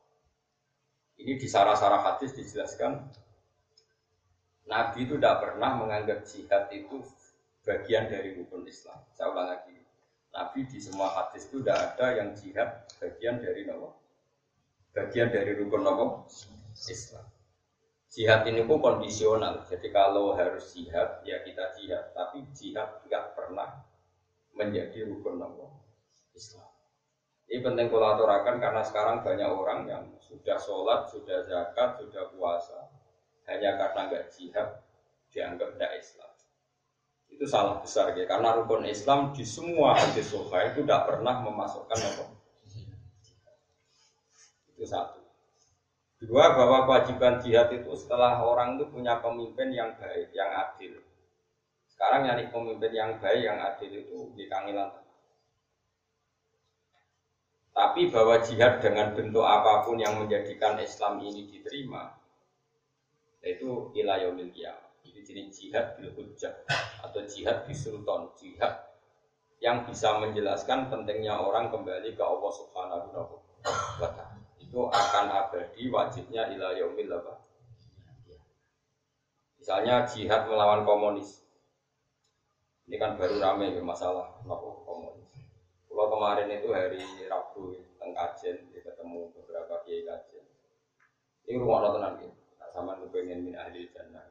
[1.19, 3.11] Ini di sarah-sarah hadis dijelaskan
[4.71, 7.03] Nabi itu tidak pernah menganggap jihad itu
[7.67, 9.03] bagian dari rukun Islam.
[9.11, 9.75] Saya ulang lagi.
[10.31, 13.91] Nabi di semua hadis itu tidak ada yang jihad bagian dari nama
[14.95, 16.23] bagian dari rukun nama
[16.87, 17.27] Islam.
[18.11, 19.63] Jihad ini pun kondisional.
[19.63, 22.11] Jadi kalau harus jihad, ya kita jihad.
[22.11, 23.87] Tapi jihad tidak pernah
[24.51, 25.71] menjadi rukun nama
[26.35, 26.67] Islam.
[27.47, 32.91] Ini penting kolaborasikan karena sekarang banyak orang yang sudah sholat, sudah zakat, sudah puasa.
[33.47, 34.83] Hanya karena nggak jihad,
[35.31, 36.31] dianggap tidak Islam.
[37.31, 41.99] Itu salah besar ya, karena rukun Islam di semua hadis sofa itu tidak pernah memasukkan
[41.99, 42.25] apa.
[44.75, 45.20] Itu satu.
[46.21, 51.01] Dua, bahwa kewajiban jihad itu setelah orang itu punya pemimpin yang baik, yang adil.
[51.89, 55.01] Sekarang nyari pemimpin yang baik, yang adil itu di kangilan.
[57.73, 62.13] Tapi bahwa jihad dengan bentuk apa pun yang menjadikan Islam ini diterima,
[63.41, 64.93] yaitu ilayomil kiamat.
[65.01, 66.53] Itu jenis jihad bil hujjah
[67.01, 68.93] atau jihad di sultan, jihad
[69.57, 74.30] yang bisa menjelaskan pentingnya orang kembali ke Allah Subhanahu wa taala
[74.71, 77.43] itu akan abadi wajibnya ila yaumil apa?
[79.59, 81.43] Misalnya jihad melawan komunis.
[82.87, 85.27] Ini kan baru rame ya masalah nopo komunis.
[85.91, 90.47] Kalau kemarin itu hari Rabu teng kajen ketemu beberapa kiai kajen.
[91.51, 92.31] Ini rumah gitu.
[92.55, 94.23] Tak sama kepengen min ahli jannah.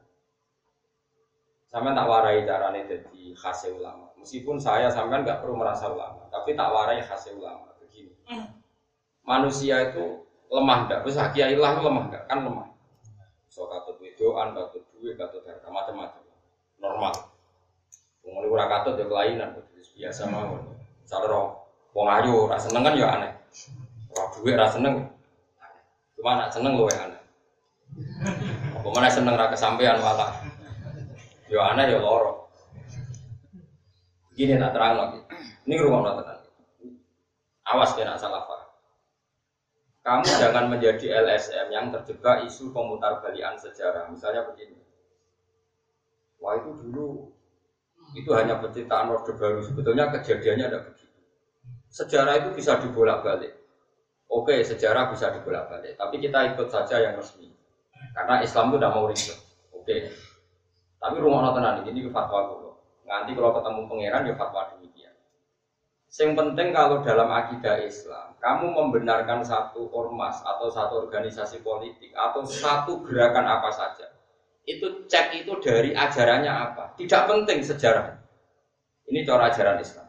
[1.69, 4.09] Sama tak warai caranya jadi khasnya ulama.
[4.17, 7.69] Meskipun saya sampean nggak perlu merasa ulama, tapi tak warai khasnya ulama.
[7.77, 8.17] Begini.
[9.21, 10.99] manusia itu lemah enggak?
[11.07, 12.23] Terus kiai lah lemah enggak?
[12.27, 12.67] Kan lemah.
[13.47, 16.23] So katut wedoan, katut duit, katut harta macam-macam.
[16.79, 17.13] Normal.
[18.21, 19.57] Wong ora katut ya kelainan,
[19.97, 20.77] biasa mawon.
[21.01, 21.39] Misalnya
[21.91, 23.31] wong ayu ora seneng kan ya aneh.
[24.11, 24.95] Ora duit ora seneng.
[26.15, 27.21] Cuma nak seneng ya aneh.
[28.77, 30.31] Apa mana seneng ra kesampean malah.
[31.51, 32.49] Ya aneh ya loro.
[34.31, 35.19] Gini nak terang lagi.
[35.67, 36.39] Ini rumah tenan.
[37.67, 38.60] Awas kena salah paham.
[40.01, 44.09] Kamu jangan menjadi LSM yang terjebak isu pemutar balian sejarah.
[44.09, 44.81] Misalnya begini.
[46.41, 47.29] Wah itu dulu
[48.17, 49.61] itu hanya penciptaan Orde Baru.
[49.61, 51.21] Sebetulnya kejadiannya ada begitu.
[51.93, 53.53] Sejarah itu bisa dibolak-balik.
[54.31, 55.99] Oke, sejarah bisa dibolak-balik.
[55.99, 57.53] Tapi kita ikut saja yang resmi.
[58.17, 59.37] Karena Islam itu tidak mau ribet.
[59.75, 59.97] Oke.
[60.97, 62.71] Tapi rumah tenan ini fatwa dulu.
[63.05, 64.90] Nanti kalau ketemu pangeran ya fatwa demikian.
[66.11, 72.43] Yang penting kalau dalam akidah Islam, kamu membenarkan satu ormas atau satu organisasi politik atau
[72.43, 74.11] satu gerakan apa saja,
[74.67, 76.83] itu cek itu dari ajarannya apa.
[76.99, 78.19] Tidak penting sejarah.
[79.07, 80.07] Ini cara ajaran Islam.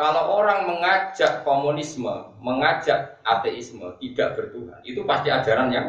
[0.00, 5.86] Kalau orang mengajak komunisme, mengajak ateisme, tidak bertuhan, itu pasti ajaran yang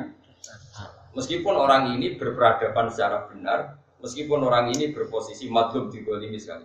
[1.12, 6.64] Meskipun orang ini berperadaban secara benar, meskipun orang ini berposisi madlum di ini sekali.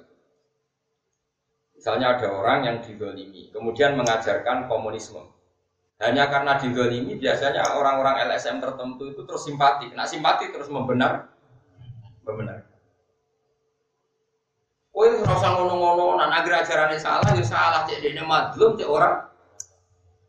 [1.76, 5.20] Misalnya ada orang yang digolimi, kemudian mengajarkan komunisme.
[6.00, 9.92] Hanya karena digolimi, biasanya orang-orang LSM tertentu itu terus simpati.
[9.92, 11.28] Nah simpati terus membenar,
[12.24, 12.64] membenar.
[14.96, 17.84] Oh itu rasa ngono-ngono, nah agar ajarannya salah, ya salah.
[17.84, 19.28] Cek dia madlum, cek orang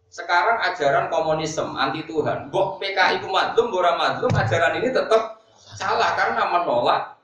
[0.08, 2.50] sekarang ajaran komunisme anti Tuhan.
[2.52, 7.16] Bok PKI itu madlum, bora madlum, ajaran ini tetap salah karena menolak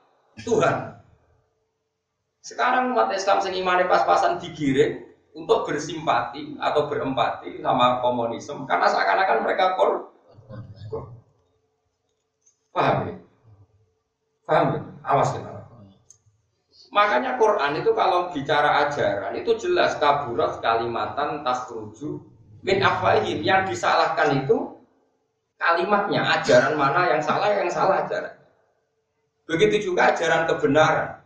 [0.46, 0.93] Tuhan.
[2.44, 5.00] Sekarang umat Islam sing imane pas-pasan digiring
[5.32, 10.12] untuk bersimpati atau berempati sama komunisme karena seakan-akan mereka kor.
[12.74, 13.14] Paham ya?
[14.44, 14.80] Paham ya?
[15.08, 15.40] Awas ya.
[16.92, 22.22] Makanya Quran itu kalau bicara ajaran itu jelas kaburat kalimatan tasruju
[22.60, 24.78] min afwahim yang disalahkan itu
[25.56, 28.36] kalimatnya ajaran mana yang salah yang salah ajaran
[29.48, 31.23] begitu juga ajaran kebenaran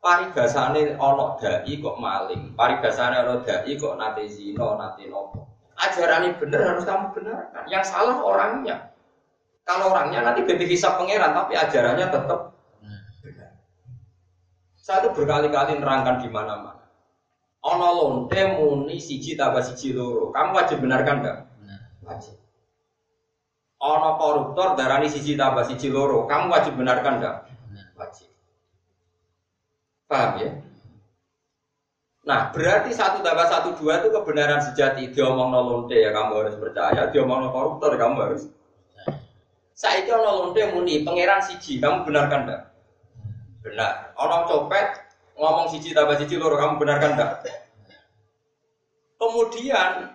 [0.00, 6.36] paribasane ono dai kok maling paribasane ono dai kok nate zino nate nopo ajaran ini
[6.40, 8.92] benar harus kamu benarkan yang salah orangnya
[9.68, 12.40] kalau orangnya nanti bebek hisap pangeran tapi ajarannya tetap
[13.28, 13.52] benar
[14.80, 16.80] saya itu berkali-kali nerangkan di mana-mana
[17.60, 20.32] Ono lonte muni siji tambah siji loro.
[20.32, 21.38] Kamu wajib benarkan enggak?
[22.00, 22.40] Wajib.
[23.84, 26.24] Ono koruptor darani siji tambah siji loro.
[26.24, 27.36] Kamu wajib benarkan enggak?
[28.00, 28.29] Wajib.
[30.10, 30.50] Paham ya?
[32.26, 35.14] Nah, berarti satu tambah satu dua itu kebenaran sejati.
[35.14, 37.06] Dia omong lonte ya kamu harus percaya.
[37.14, 38.50] Dia omong koruptor kamu harus.
[39.72, 41.78] Saya itu ono lonte muni pangeran siji.
[41.78, 42.62] Kamu benarkan enggak?
[43.62, 44.12] Benar.
[44.18, 44.98] Ono copet
[45.38, 47.32] ngomong siji tambah siji loro kamu benarkan enggak?
[49.14, 50.10] Kemudian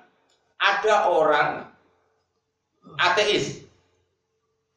[0.60, 1.72] ada orang
[3.00, 3.64] ateis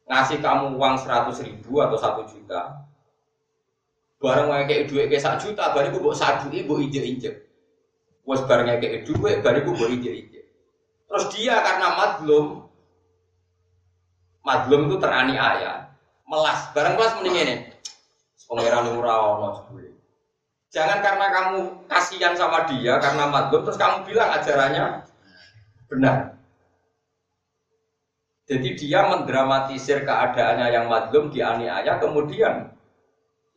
[0.09, 2.88] ngasih kamu uang seratus ribu atau satu juta
[4.19, 7.35] bareng kayak duit kayak satu juta bariku buat satu ibu injek injek
[8.27, 10.45] was bareng kayak duit bariku buat injek injek
[11.07, 12.69] terus dia karena madlum
[14.43, 15.89] madlum itu teraniaya
[16.29, 16.69] melas.
[16.71, 17.55] Bareng kelas mending ini
[18.49, 19.49] pangeran murah ono
[20.69, 25.05] Jangan karena kamu kasihan sama dia karena madlum terus kamu bilang ajarannya
[25.89, 26.17] benar.
[28.49, 32.73] Jadi dia mendramatisir keadaannya yang madlum dianiaya kemudian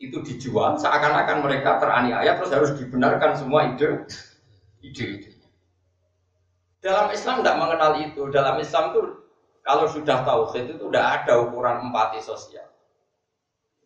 [0.02, 4.02] itu dijual seakan-akan mereka teraniaya terus harus dibenarkan semua ide
[4.82, 5.38] ide-ide.
[6.82, 8.22] Dalam Islam tidak mengenal itu.
[8.34, 9.00] Dalam Islam itu
[9.62, 12.66] kalau sudah tauhid itu tidak ada ukuran empati sosial.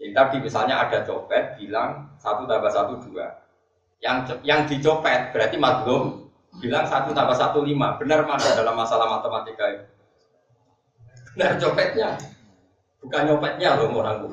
[0.01, 3.37] Yang tadi misalnya ada copet bilang satu tambah satu dua.
[4.01, 6.33] Yang yang dicopet berarti madlum
[6.65, 8.01] bilang satu tambah satu lima.
[8.01, 9.85] Benar mana dalam masalah matematika itu?
[11.37, 12.17] Benar copetnya,
[13.05, 14.33] bukan nyopetnya loh orang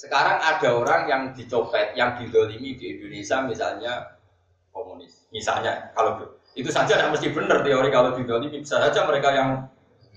[0.00, 4.16] Sekarang ada orang yang dicopet, yang didolimi di Indonesia misalnya
[4.72, 5.28] komunis.
[5.28, 6.24] Misalnya kalau
[6.56, 9.68] itu saja tidak mesti benar teori kalau didolimi bisa saja mereka yang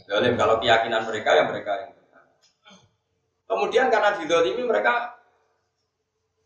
[0.07, 1.91] dolim kalau keyakinan mereka yang mereka yang
[3.43, 5.13] Kemudian karena didolimi mereka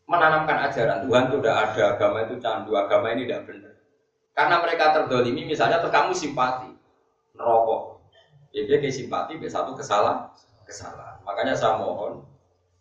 [0.04, 3.74] menanamkan ajaran Tuhan itu tidak ada, agama itu candu, agama ini tidak benar.
[4.36, 6.68] Karena mereka terdolimi, misalnya terus kamu simpati,
[7.32, 8.04] merokok.
[8.52, 10.28] Ya dia simpati, satu kesalahan,
[10.68, 11.16] kesalahan.
[11.24, 12.27] Makanya saya mohon,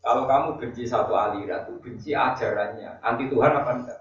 [0.08, 3.04] kalau kamu benci satu aliran, itu benci ajarannya.
[3.04, 4.00] Anti Tuhan apa enggak?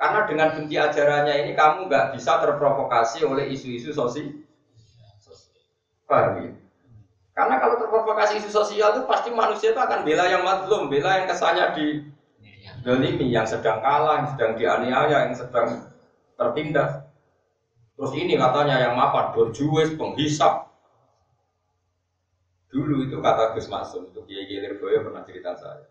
[0.00, 4.32] Karena dengan benci ajarannya ini kamu nggak bisa terprovokasi oleh isu-isu sosial.
[6.08, 6.50] Paham ya?
[7.36, 11.28] Karena kalau terprovokasi isu sosial itu pasti manusia itu akan bela yang madlum, bela yang
[11.28, 11.86] kesannya di
[12.80, 15.92] dolimi, yang sedang kalah, yang sedang dianiaya, yang sedang
[16.40, 17.04] tertindas.
[18.00, 20.71] Terus ini katanya yang mapan, berjuis, penghisap.
[22.72, 25.84] Dulu itu kata Gus Masum, itu Kiai Kiai pernah cerita saya.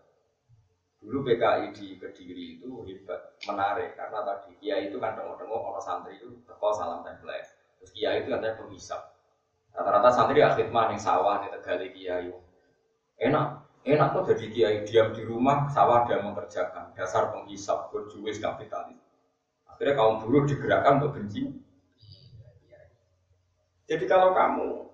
[0.98, 6.18] Dulu PKI di Kediri itu hebat, menarik karena tadi Kiai itu kan tengok-tengok orang santri
[6.18, 7.30] itu teko salam tempel.
[7.78, 9.02] Terus Kiai itu katanya penghisap.
[9.72, 12.30] Rata-rata santri ya khidmah nih sawah nih tegali Kiai.
[13.22, 13.46] Enak,
[13.86, 16.94] enak tuh jadi Kiai diam di rumah, sawah dia mengerjakan.
[16.98, 18.98] Dasar penghisap, berjuis kapitalis.
[19.70, 21.62] Akhirnya kaum buruh digerakkan untuk benci
[23.92, 24.88] jadi kalau kamu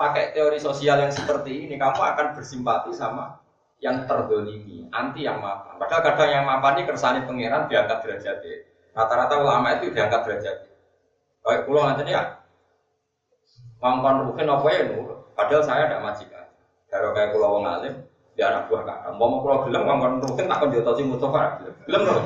[0.00, 3.36] pakai teori sosial yang seperti ini, kamu akan bersimpati sama
[3.84, 5.76] yang terdolimi, anti yang mapan.
[5.76, 8.40] Padahal kadang yang mapan ini kersani pangeran diangkat derajat
[8.96, 10.56] Rata-rata ulama itu diangkat derajat.
[11.44, 12.40] Kayak pulau nanti ya,
[13.80, 14.82] mangkon rukin apa ya
[15.36, 16.46] Padahal saya tidak majikan.
[16.88, 17.94] Kalau kayak pulau wong alim,
[18.36, 19.12] di anak buah kakak.
[19.16, 21.60] Mau mau pulau bilang mangkon rukin tak akan jotosi Mustafa.
[21.88, 22.24] Belum dong.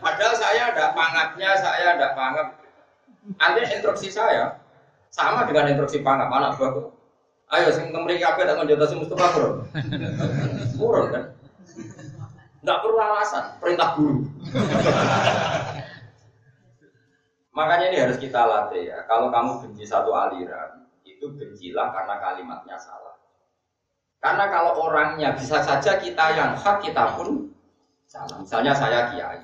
[0.00, 2.59] Padahal saya ada pangapnya, saya ada pangap.
[3.36, 4.60] Artinya instruksi saya
[5.10, 6.92] sama dengan instruksi pangap anak buahku.
[7.50, 9.54] Ayo sing kemriki kabeh tak si Mustafa turun.
[10.78, 11.24] Turun kan?
[12.62, 14.22] Enggak perlu alasan, perintah guru.
[17.50, 19.02] Makanya ini harus kita latih ya.
[19.10, 23.18] Kalau kamu benci satu aliran, itu bencilah karena kalimatnya salah.
[24.22, 27.50] Karena kalau orangnya bisa saja kita yang hak kita pun
[28.06, 28.38] salah.
[28.38, 29.40] Misalnya saya kiai.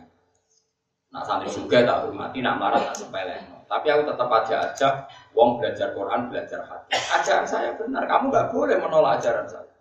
[1.10, 3.55] Nah santri juga tak hormati, nak marah tak sepele.
[3.66, 4.94] Tapi aku tetap aja ajak
[5.34, 7.02] wong belajar Quran, belajar hadis.
[7.10, 9.72] Ajaran saya benar, kamu nggak boleh menolak ajaran saya.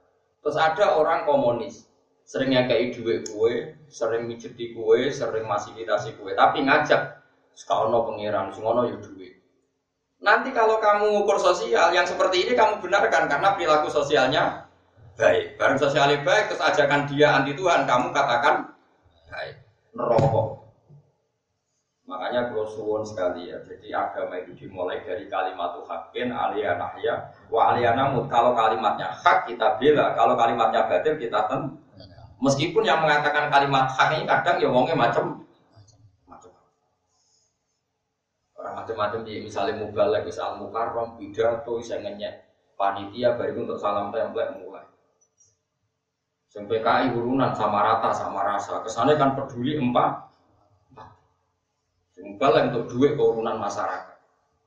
[0.42, 1.86] Terus ada orang komunis,
[2.26, 7.22] sering yang kayak duit kue, sering mijeti kue, sering fasilitasi kue, tapi ngajak
[7.56, 9.34] sekolah pangeran, sekolah ya duit.
[10.26, 14.66] Nanti kalau kamu ngukur sosial yang seperti ini kamu benarkan karena perilaku sosialnya
[15.16, 15.56] baik.
[15.62, 18.74] Barang sosialnya baik terus ajakan dia anti Tuhan, kamu katakan
[19.32, 19.56] baik.
[19.96, 20.45] Nerokok.
[22.06, 23.58] Makanya kalau suwon sekali ya.
[23.66, 28.30] Jadi agama itu dimulai dari kalimat hakin alia nahya wa alia namut.
[28.30, 31.82] Kalau kalimatnya hak kita bela, kalau kalimatnya batil kita ten.
[32.38, 35.48] Meskipun yang mengatakan kalimat hak ini kadang ya wongnya macam
[36.30, 36.52] macam
[38.60, 42.46] orang macam-macam di misalnya mubalek, misal mukarrom, pidato, bisa ngenyek
[42.78, 44.86] panitia baru untuk salam template mulai.
[46.52, 48.80] Sampai PKI urunan sama rata sama rasa.
[48.84, 50.25] Kesannya kan peduli empat
[52.36, 54.18] Balik untuk duit keurunan masyarakat.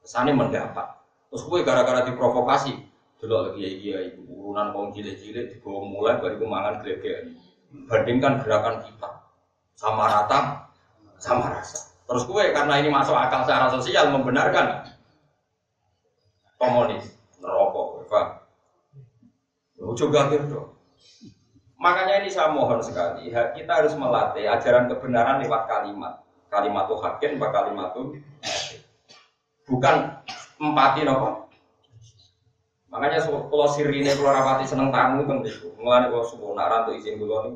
[0.05, 0.99] Kesannya mendapat.
[1.29, 2.73] Terus gue gara-gara diprovokasi.
[3.19, 7.35] Dulu lagi ya iya ibu urunan kaum cilik-cilik dibawa mulai kemangan gede
[7.69, 9.11] Bandingkan gerakan kita
[9.77, 10.71] sama rata,
[11.21, 11.93] sama rasa.
[12.09, 14.89] Terus gue karena ini masuk akal secara sosial membenarkan
[16.57, 18.27] komunis, merokok, Pak.
[19.93, 20.73] Juga gitu.
[21.77, 27.37] Makanya ini saya mohon sekali, kita harus melatih ajaran kebenaran lewat kalimat kalimat tuh hakin
[27.37, 28.17] apa kalimat tuh
[29.69, 29.95] bukan
[30.59, 31.49] empati nopo
[32.89, 37.21] makanya kalau sirine kalau rapati seneng tamu kan itu mulai kalau subuh naran tuh izin
[37.21, 37.55] dulu nih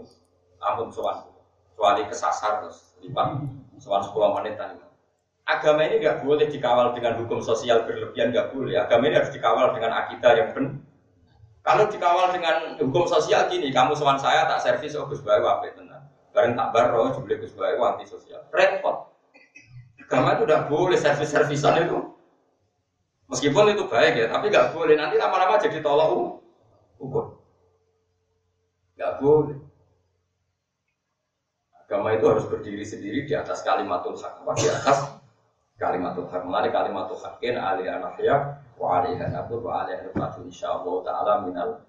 [0.60, 1.26] ampun soal
[1.72, 3.42] kecuali kesasar terus lipat.
[3.82, 4.78] Soal sepuluh menit tadi.
[5.42, 8.78] Agama ini nggak boleh dikawal dengan hukum sosial berlebihan nggak boleh.
[8.78, 10.78] Agama ini harus dikawal dengan akidah yang benar
[11.62, 15.91] kalau dikawal dengan hukum sosial gini kamu soal saya tak servis oh gus apa tenang
[16.32, 18.40] Bareng tak baro jumlah Gus Baik anti sosial.
[18.48, 19.12] Repot.
[20.00, 21.98] Agama itu udah boleh servis-servisan itu.
[23.32, 26.12] Meskipun itu baik ya, tapi nggak boleh nanti lama-lama jadi tolak
[27.00, 27.40] ukur.
[28.96, 29.56] Nggak boleh.
[31.80, 35.16] Agama itu harus berdiri sendiri di atas kalimatul hak, di atas
[35.80, 36.44] kalimatul hak.
[36.44, 41.80] Mengenai kalimatul hakin alih anahya wa alih anabur wa alih anabur insyaallah taala minal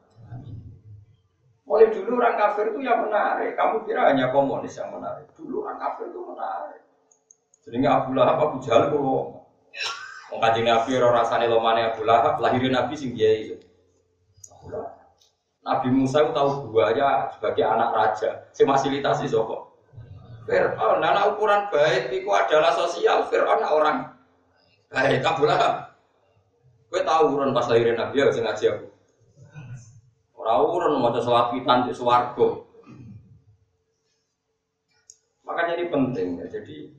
[1.63, 3.56] Mulai dulu orang kafir itu yang menarik.
[3.56, 5.32] Kamu kira hanya komunis yang menarik.
[5.39, 6.82] Dulu orang kafir itu menarik.
[7.64, 8.99] Sehingga Abu Lahab, Abu Jahal itu
[10.34, 13.53] Mau kaji Nabi rasanya lomane Abu Lahab, lahirin Nabi sing dia itu.
[15.61, 18.49] Nabi Musa itu tahu buaya sebagai anak raja.
[18.49, 19.78] Si fasilitasi sopo.
[20.49, 23.30] Fir'aun, nah, ukuran baik itu adalah sosial.
[23.30, 24.09] Fir'aun orang
[24.89, 25.22] baik.
[25.22, 25.93] Abu Lahab.
[26.89, 28.88] Gue tahu ukuran pas lahirin Nabi ya, ngaji aku.
[30.44, 31.96] Ora mau maca selawat pitan di.
[35.48, 36.48] Makanya ini penting ya.
[36.52, 36.91] Jadi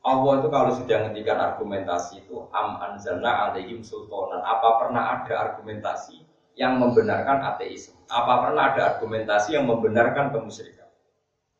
[0.00, 4.40] Allah itu kalau sudah ngendikan argumentasi itu am anzalna alaihim sultanan.
[4.40, 6.24] Apa pernah ada argumentasi
[6.56, 8.00] yang membenarkan ateisme?
[8.08, 10.88] Apa pernah ada argumentasi yang membenarkan kemusyrikan?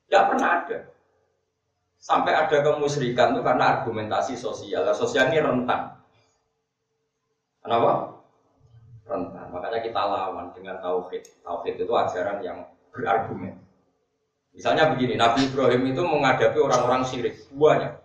[0.09, 0.79] Tidak pernah ada.
[2.01, 4.89] Sampai ada kemusyrikan itu karena argumentasi sosial.
[4.89, 6.01] Nah, sosial ini rentan.
[7.61, 8.20] Kenapa?
[9.51, 11.43] Makanya kita lawan dengan tauhid.
[11.43, 13.59] Tauhid itu ajaran yang berargumen.
[14.51, 17.35] Misalnya begini, Nabi Ibrahim itu menghadapi orang-orang syirik.
[17.55, 17.99] Buahnya.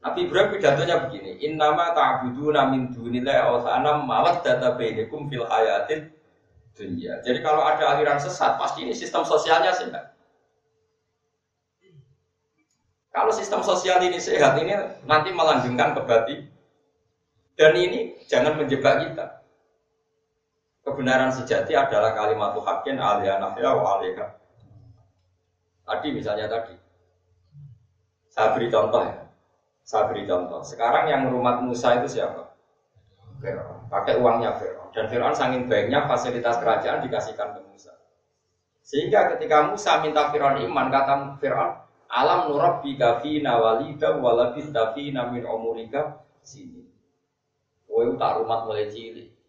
[0.00, 6.08] Nabi Ibrahim pidatonya begini, Innama ta'buduna min dunillahi awsanam mawad data bainakum fil hayatin
[6.72, 7.20] dunia.
[7.20, 10.16] Jadi kalau ada aliran sesat, pasti ini sistem sosialnya sehat.
[13.10, 14.72] Kalau sistem sosial ini sehat, ini
[15.04, 16.46] nanti melanggengkan kebati.
[17.58, 19.39] Dan ini jangan menjebak kita.
[21.00, 24.36] Kebenaran sejati adalah kalimat hakin alihanahya wa alaiha.
[25.88, 26.76] Tadi misalnya tadi.
[28.28, 29.24] Saya beri contoh ya.
[29.80, 30.60] Saya beri contoh.
[30.60, 32.52] Sekarang yang rumah Musa itu siapa?
[33.40, 33.88] Fir'aun.
[33.88, 34.92] Pakai uangnya Fir'aun.
[34.92, 37.96] Dan Fir'aun saking baiknya fasilitas kerajaan dikasihkan ke Musa.
[38.84, 41.80] Sehingga ketika Musa minta Fir'aun iman, kata Fir'aun,
[42.12, 46.84] Alam nurabbi kafina walida walabis tafina min umurika sini.
[47.88, 49.39] Kowe tak rumah mulai cilik.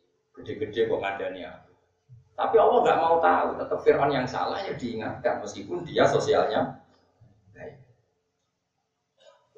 [0.41, 1.71] Gede-gede kok ngadani aku.
[2.33, 6.81] Tapi Allah nggak mau tahu, tetap Fir'aun yang salah ya diingatkan meskipun dia sosialnya
[7.53, 7.77] baik.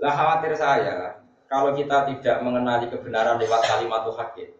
[0.04, 4.52] Lah khawatir saya kalau kita tidak mengenali kebenaran lewat kalimat hakim.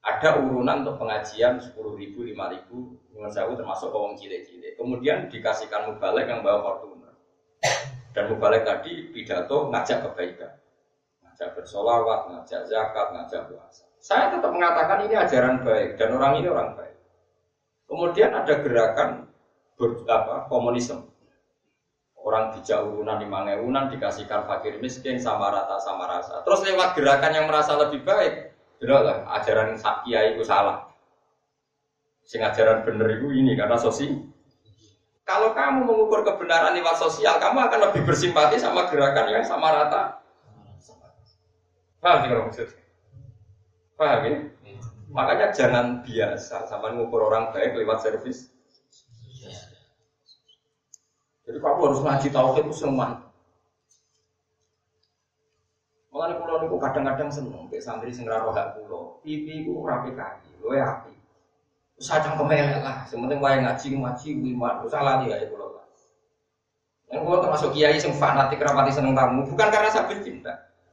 [0.00, 4.72] Ada urunan untuk pengajian sepuluh ribu, lima ribu, dengan saya termasuk orang cilik-cilik.
[4.80, 7.12] Kemudian dikasihkan mubalek yang bawa fortuna.
[8.16, 10.56] Dan mubalik tadi pidato ngajak kebaikan.
[11.20, 13.89] Ngajak bersolawat, ngajak zakat, ngajak puasa.
[14.00, 16.96] Saya tetap mengatakan ini ajaran baik dan orang ini orang baik.
[17.84, 19.28] Kemudian ada gerakan
[19.76, 21.04] ber, apa, komunisme.
[22.20, 26.44] Orang dijak urunan lima urunan dikasihkan fakir miskin sama rata sama rasa.
[26.44, 28.52] Terus lewat gerakan yang merasa lebih baik,
[28.84, 30.84] lah ajaran kiai itu salah.
[32.24, 34.20] Sing ajaran bener itu ini karena sosial
[35.30, 40.18] kalau kamu mengukur kebenaran lewat sosial, kamu akan lebih bersimpati sama gerakan yang sama rata.
[42.02, 42.68] Paham sih kalau maksud?
[44.00, 44.32] Paham ya?
[45.12, 48.48] Makanya jangan biasa sama mengukur orang baik lewat servis.
[51.44, 53.20] Jadi kamu harus ngaji tauhid itu semua.
[56.08, 60.58] Mengenai pulau itu kadang-kadang seneng, kayak santri sing roh hak pulau, pipi itu rapi kaki,
[60.58, 61.14] lo ya api.
[62.00, 65.86] Sajang kemelek lah, sementing wae ngaji ngaji lima, salah dia ya pulau lah.
[67.14, 70.42] Yang gue termasuk kiai yang fanatik rapati seneng tamu, bukan karena saya benci,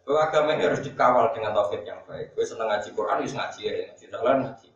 [0.08, 2.32] Bahwa agama ini harus dikawal dengan taufik yang baik.
[2.32, 4.68] Gue seneng ngaji Quran, harus ngaji ya, ngaji salah ngaji.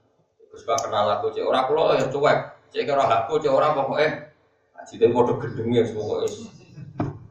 [0.52, 2.40] Terus gak kenal aku cek orang pulau ya cuek,
[2.76, 4.10] cek kira aku cek orang pokoknya
[4.76, 6.28] ngaji dari bodoh gendengnya pokoknya.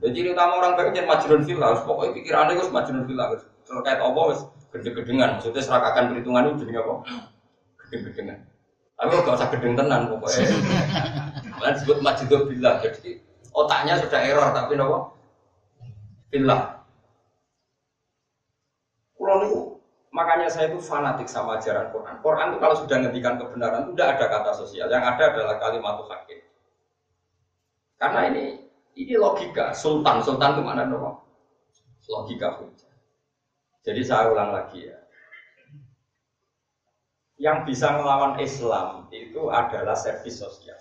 [0.00, 4.00] Jadi utama orang baik jadi majrun fil harus pokoknya pikirannya harus majrun fil harus terkait
[4.00, 4.40] apa harus
[4.72, 5.36] gede-gedengan.
[5.36, 6.94] Maksudnya serakakan perhitungan itu jadi apa?
[7.84, 8.38] Gede-gedengan.
[8.96, 10.48] Tapi gak usah gedeng tenan pokoknya.
[11.60, 12.80] Malah disebut majidul billah.
[12.80, 13.20] Jadi
[13.52, 15.12] otaknya sudah error tapi nopo
[16.32, 16.79] billah.
[19.30, 19.60] Kulo niku
[20.10, 22.18] makanya saya itu fanatik sama ajaran Quran.
[22.18, 24.90] Quran itu kalau sudah ngendikan kebenaran itu tidak ada kata sosial.
[24.90, 26.42] Yang ada adalah kalimat hakim.
[27.94, 28.44] Karena ini
[28.98, 29.70] ini logika.
[29.70, 31.22] Sultan, sultan itu mana nopo?
[32.10, 32.58] Logika
[33.86, 34.98] Jadi saya ulang lagi ya
[37.38, 40.76] yang bisa melawan Islam itu adalah servis sosial.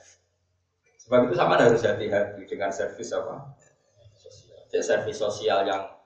[1.06, 3.54] Sebab itu sama harus hati-hati dengan servis apa?
[4.18, 4.58] Sosial.
[4.74, 5.99] Jadi servis sosial yang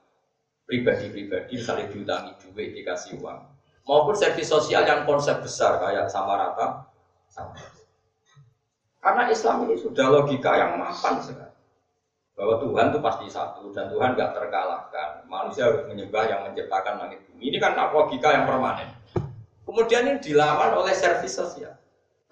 [0.64, 3.40] pribadi-pribadi misalnya diutangi duit dikasih uang.
[3.84, 6.88] Maupun servis sosial yang konsep besar kayak sama rata
[7.28, 7.52] sama.
[9.04, 11.52] Karena Islam ini sudah logika yang mapan sekali.
[12.34, 15.28] Bahwa Tuhan itu pasti satu dan Tuhan gak terkalahkan.
[15.28, 17.52] Manusia harus menyembah yang menciptakan langit bumi.
[17.52, 18.88] Ini kan logika yang permanen.
[19.68, 21.76] Kemudian ini dilawan oleh servis sosial.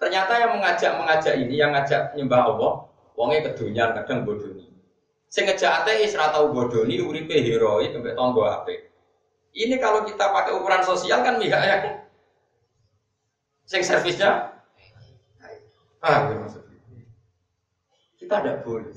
[0.01, 2.73] Ternyata yang mengajak-mengajak ini, yang ngajak nyembah Allah,
[3.13, 4.72] wongnya kedunian kadang bodoni.
[5.33, 8.85] Sing ngejak ateis ra tau bodoni uripe heroik sampai tonggo ape.
[9.57, 11.77] Ini kalau kita pakai ukuran sosial kan mihak ya.
[13.65, 14.53] Sing servisnya
[16.03, 16.77] Ah, ya maksudnya.
[18.19, 18.91] Kita tidak boleh.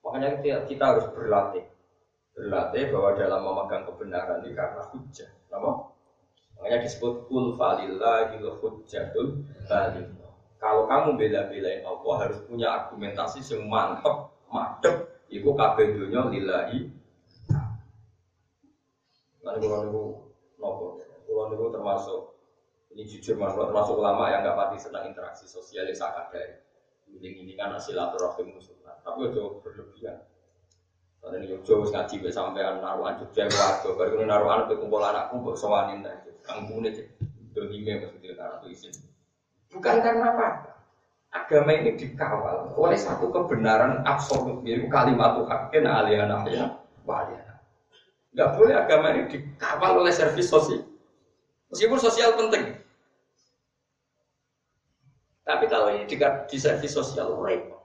[0.00, 1.64] Makanya kita, kita harus berlatih.
[2.32, 5.28] Berlatih bahwa dalam memegang kebenaran ini karena hujah.
[5.46, 5.92] Kenapa?
[6.56, 10.08] Makanya disebut kul falillahil hujjatul baligh.
[10.56, 16.78] Kalau kamu bela-belain Allah harus punya argumentasi yang mantep, madep, iku kabeh dunya lillahi.
[19.40, 20.04] Lan kula niku
[20.60, 21.00] nopo?
[21.24, 22.20] Kula niku termasuk
[22.90, 26.58] ini jujur mas, termasuk ulama yang nggak pati senang interaksi sosial yang sangat dari
[27.10, 30.26] ini ini kan silaturahim musuh, tapi itu berlebihan.
[31.20, 35.02] Karena ini Jogja wis ngaji be sampean naruhan Jogja warga, baru ini naruhan pe kumpul
[35.04, 36.16] anakku mbok sowanin ta.
[36.40, 37.06] Kampungnya cek
[37.52, 38.94] dolime maksudnya naruh izin.
[39.70, 40.48] Bukan karena apa?
[41.30, 46.74] Agama ini dikawal oleh satu kebenaran absolut yaitu kalimat Tuhan aliyana ya
[47.06, 47.62] waliyana.
[48.34, 50.86] Nggak boleh agama ini dikawal oleh servis sosial.
[51.70, 52.74] Meskipun sosial penting.
[55.46, 57.82] Tapi kalau ini di, di servis sosial repot.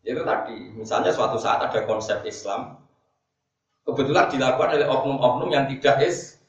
[0.00, 2.80] Itu tadi, misalnya suatu saat ada konsep Islam,
[3.84, 6.40] kebetulan dilakukan oleh oknum-oknum yang tidak is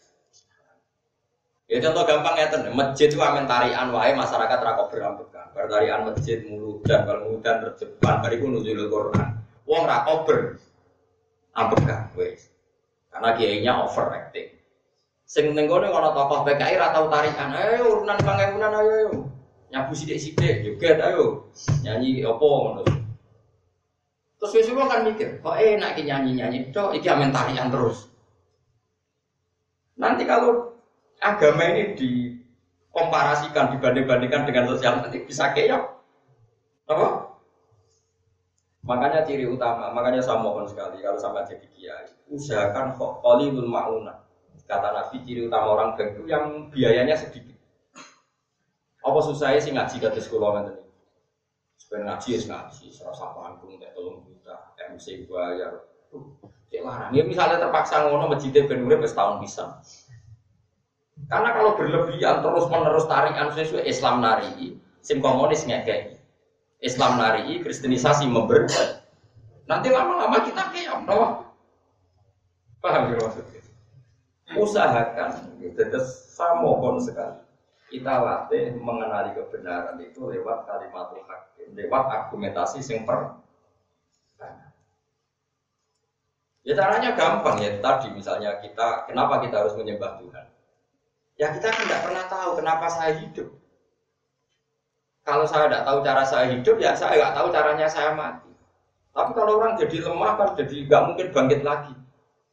[1.72, 5.31] Ya contoh gampang ya masjid itu amin tarian masyarakat rakop berambekan.
[5.62, 9.30] Bertarian masjid mulu dan kalau dan terjepan bariku nuzul Quran.
[9.70, 10.58] Wong rakop ber
[11.54, 12.50] ambekan wes.
[13.14, 14.58] Karena kiainya overacting.
[15.30, 17.54] Sing ning kono ana tokoh PKI ra tau tarian.
[17.54, 19.10] Ayo urunan pangemunan ayo ayo.
[19.70, 21.46] Nyabu sithik-sithik joget ayo.
[21.86, 22.82] Nyanyi apa ngono.
[24.42, 28.10] Terus wis kan mikir, kok enak ki nyanyi-nyanyi tok iki amen tarian terus.
[30.02, 30.74] Nanti kalau
[31.22, 32.41] agama ini
[32.92, 35.84] dikomparasikan, dibanding-bandingkan dengan sosial nanti bisa keok.
[36.92, 37.08] Apa?
[38.84, 44.28] Makanya ciri utama, makanya saya mohon sekali kalau sampai jadi kiai, usahakan qalilul mauna.
[44.68, 47.56] Kata Nabi ciri utama orang baik yang biayanya sedikit.
[49.02, 50.84] Apa susahnya sih ngaji kata sekolah nanti?
[51.80, 55.88] Supaya ngaji ya ngaji, serasa panggung, kayak tolong juta, MC bayar.
[56.72, 57.12] Cek larang.
[57.12, 59.80] Ya misalnya terpaksa ngono masjidnya ben urip setahun bisa.
[61.28, 66.18] Karena kalau berlebihan terus menerus tarikan sesuai Islam nari, sim komunis ngekei.
[66.82, 68.66] Islam nari, kristenisasi memberi.
[69.70, 71.46] Nanti lama-lama kita kayak no.
[72.82, 73.62] Paham ya maksudnya?
[74.58, 75.30] Usahakan,
[75.62, 75.80] gitu.
[75.88, 77.40] terus mohon sekali.
[77.88, 83.40] Kita latih mengenali kebenaran itu lewat kalimat hakim, lewat argumentasi sing per.
[86.62, 90.46] Ya caranya gampang ya tadi misalnya kita kenapa kita harus menyembah Tuhan?
[91.42, 93.50] Ya kita kan tidak pernah tahu kenapa saya hidup.
[95.26, 98.54] Kalau saya tidak tahu cara saya hidup, ya saya nggak tahu caranya saya mati.
[99.10, 101.98] Tapi kalau orang jadi lemah kan jadi nggak mungkin bangkit lagi.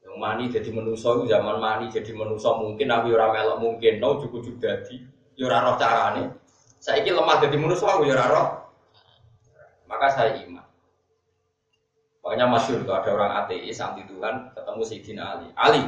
[0.01, 4.41] Yang mani jadi menuso zaman mani jadi menuso mungkin aku ora melok mungkin no cukup
[4.41, 4.97] cukup jadi
[5.37, 6.33] yura roh carane.
[6.81, 8.73] Saya ini lemah jadi menuso aku yura roh.
[9.85, 10.65] Maka saya iman.
[12.25, 15.47] Makanya masyur itu ada orang ateis anti Tuhan ketemu Sayyidina Ali.
[15.57, 15.83] Ali,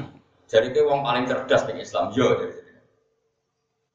[0.52, 2.12] jadi itu orang paling cerdas di Islam.
[2.16, 2.69] Yo, jadi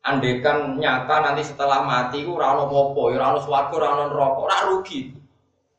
[0.05, 5.09] Andekan nyata nanti setelah mati ku rano popo, rano swargo, rano rokok, ora rugi.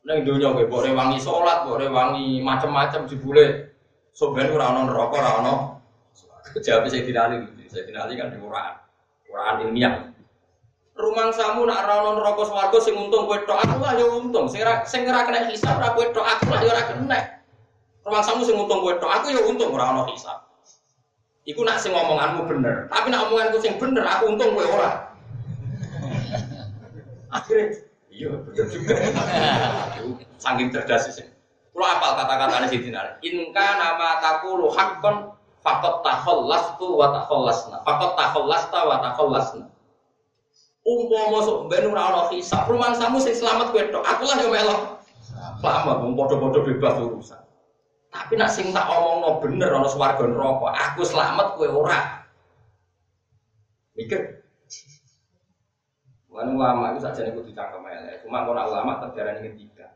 [0.03, 3.71] Neng dunia gue boleh wangi sholat, boleh wangi macam-macam jebule.
[4.11, 5.79] Soben rano rokok, rano.
[6.59, 7.37] Jawab saya tidak ali,
[7.71, 8.73] saya tidak ali kan di Quran,
[9.31, 9.93] Quran ilmiah.
[10.97, 14.51] Rumang samu nak rano rokok swargo sing untung gue tok, aku lah yo untung.
[14.51, 14.59] Sing
[14.89, 17.19] sing ora kena hisab ora gue tok, aku lah yo ora kena.
[18.03, 20.46] Rumang samu sing untung gue tok, aku yo untung ora ono hisab.
[21.47, 25.15] Iku nak sing ngomonganmu bener, tapi nak omonganku sing bener, aku untung kowe ora.
[27.31, 28.95] Akhirnya, iya bener juga.
[30.43, 31.23] Saking cerdas sih.
[31.71, 32.91] Kalau apal kata-kata di sini,
[33.23, 35.31] inka nama takulu hakon
[35.63, 36.03] fakot
[36.75, 37.79] tu wa takhollasna.
[37.87, 39.65] Fakot takhollasta wa takhollasna.
[40.83, 44.03] Umpama sok ben ora ana hisab, samu sing selamat kowe tok.
[44.03, 44.99] Aku lah yo melok.
[45.63, 47.46] Selamat, wong padha-padha bebas urusan.
[48.17, 52.25] Tapi nak sing tak omongno bener ana swarga neraka, aku selamat kowe ora.
[53.93, 54.41] Mikir.
[56.33, 58.25] Wan ulama itu saja kudu cangkem elek.
[58.25, 59.93] Cuma ora ulama terjarani ketiga.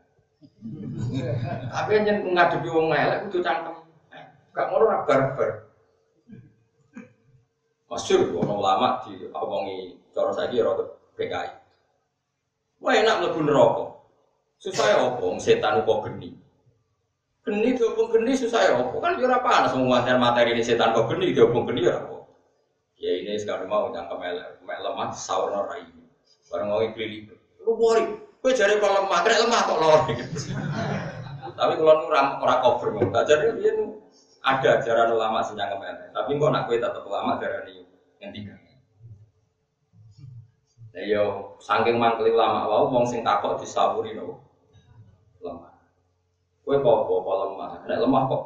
[1.70, 3.74] Tapi yang ngadepi wong elek kudu cangkem.
[4.54, 5.50] Gak ngono ora barbar.
[7.90, 10.86] Masyur ono ulama di omongi cara saiki ora
[11.18, 11.50] PKI.
[12.82, 13.86] Wah enak mlebu neraka.
[14.62, 16.30] Susah ya opong setan upo geni.
[17.42, 18.96] Geni diobong geni susah ya apa?
[19.02, 22.22] Kan jurah panas semua materi ini setan kok geni diobong geni ya apa?
[23.02, 25.82] Ya ini sekarang mau jangka melek, melek lemah sahur norai.
[26.46, 27.26] Barang mau ikli
[27.62, 30.00] lu bori, gue cari kalau lemah, kena lemah kok lor.
[31.58, 33.72] Tapi kalau nu ram orang cover mau, jadi dia
[34.42, 36.10] ada ajaran ulama sih melek.
[36.14, 37.66] Tapi kok nak gue tetap ulama darah
[38.22, 38.54] yang tiga.
[40.92, 44.44] Nah yo, saking mangkeli ulama wow, wong sing takut disawuri no
[45.40, 45.71] lemah.
[46.62, 48.42] Kue kok kok lemah, nek lemah kok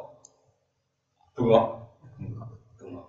[1.37, 1.65] bengok,
[2.81, 3.05] bengok.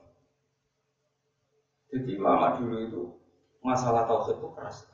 [1.89, 3.03] Jadi lama dulu itu
[3.65, 4.85] masalah tauhid itu keras.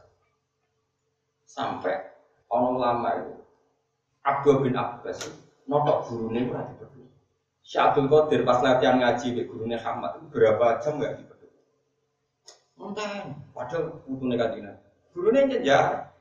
[1.51, 2.15] Sampai
[2.47, 3.35] orang lama itu
[4.23, 5.35] Abdul bin Abbas
[5.67, 7.09] notok gurunya itu berdua.
[7.67, 11.59] Syekh Abdul Qadir pas latihan ngaji di gurunya Hamad itu berapa jam nggak dipeduli.
[12.79, 14.77] Entah, padahal butuhnya kajian.
[15.11, 16.14] Gurunya nyejar,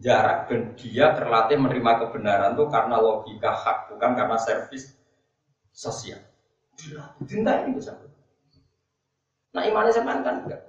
[0.00, 4.96] jarak dan dia terlatih menerima kebenaran itu karena logika hak bukan karena servis
[5.72, 6.20] sosial.
[7.28, 7.92] Cinta ini bisa.
[9.52, 10.62] Nah imannya sama kan enggak.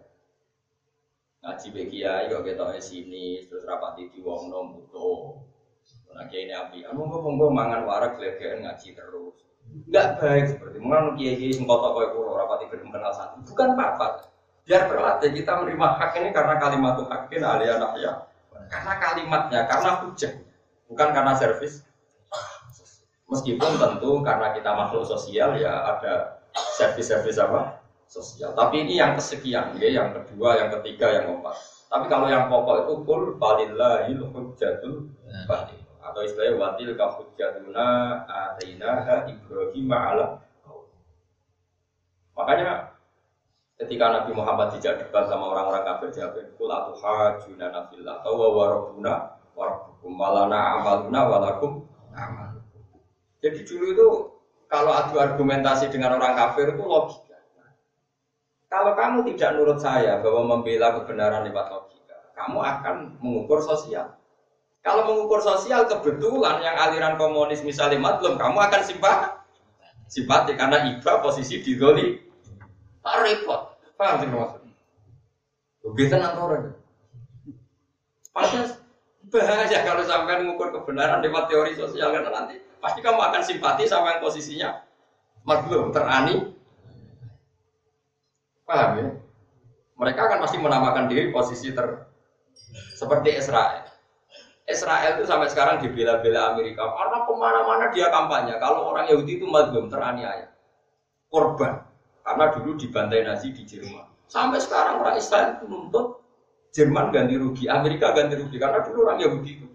[1.43, 5.43] ngaji be kiai kok ketoke sini terus rapati di wong nom butuh.
[6.15, 9.36] Nah ini api, anu kok monggo mangan warak gelegean ngaji terus.
[9.67, 13.43] Enggak baik seperti mengenai kiai kiai sing kotok koyo kulo rapati gelem kenal satu.
[13.43, 14.32] Bukan apa-apa.
[14.63, 18.13] Biar berlatih kita menerima hak ini karena kalimat hakin alia ya.
[18.74, 20.34] Karena kalimatnya, karena hujah.
[20.89, 21.86] Bukan karena servis.
[23.30, 27.84] Meskipun tentu karena kita makhluk sosial ya ada servis-servis apa?
[28.13, 28.53] sosial.
[28.53, 31.55] Tapi ini yang kesekian, ya, yang kedua, yang ketiga, yang keempat.
[31.89, 35.09] Tapi kalau yang pokok itu kul balillahil hujjatul
[35.49, 35.82] batil.
[36.03, 37.89] Atau istilahnya watil ka hujjatuna
[38.30, 40.38] atainaha Ibrahim ala
[42.34, 42.93] Makanya
[43.82, 49.13] ketika Nabi Muhammad tidak debat sama orang-orang kafir jawab kul atuhajuna nafillah atau wa warabuna
[49.57, 51.71] warabukum walana amaluna walakum
[52.13, 52.61] amal.
[53.41, 54.07] Jadi dulu itu
[54.69, 57.38] kalau adu argumentasi dengan orang kafir itu logika.
[58.69, 64.17] Kalau kamu tidak nurut saya bahwa membela kebenaran lewat logika, kamu akan mengukur sosial.
[64.84, 69.30] Kalau mengukur sosial kebetulan yang aliran komunis misalnya matlum, kamu akan simpati.
[70.09, 72.33] Simpati karena iba posisi di doli.
[73.04, 73.62] Tak repot.
[73.99, 74.74] Paham sih maksudnya?
[75.84, 76.72] Lebih tenang orang.
[78.32, 78.58] Pasti
[79.30, 84.18] bahaya kalau sampai mengukur kebenaran lewat teori sosial karena nanti pasti kamu akan simpati sama
[84.18, 84.70] yang posisinya
[85.47, 86.54] maklum terani
[88.64, 89.08] Paham ya?
[89.99, 92.08] Mereka akan pasti menamakan diri posisi ter
[92.95, 93.86] seperti Israel.
[94.64, 98.56] Israel itu sampai sekarang dibela-bela Amerika karena ke mana-mana dia kampanye.
[98.64, 100.47] Kalau orang Yahudi itu mazlum teraniaya,
[101.28, 101.84] korban
[102.24, 104.07] karena dulu dibantai Nazi di Jerman.
[104.32, 106.24] Sampai sekarang orang Israel itu menuntut
[106.74, 109.67] Jerman ganti rugi, Amerika ganti rugi karena dulu orang Yahudi itu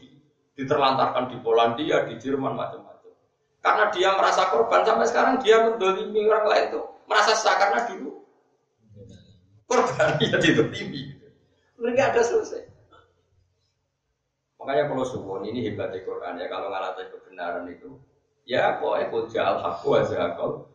[0.59, 3.14] diterlantarkan di Polandia, di Jerman macam-macam.
[3.62, 8.11] Karena dia merasa korban sampai sekarang dia mendolimi orang lain itu merasa sah karena dulu
[9.70, 11.14] korban ya tinggi.
[11.78, 12.66] Mereka ada selesai.
[14.59, 17.94] Makanya kalau suwon ini hebatnya Quran ya kalau ngalahin kebenaran itu
[18.42, 20.66] ya kok ekul jal hakku wa zakal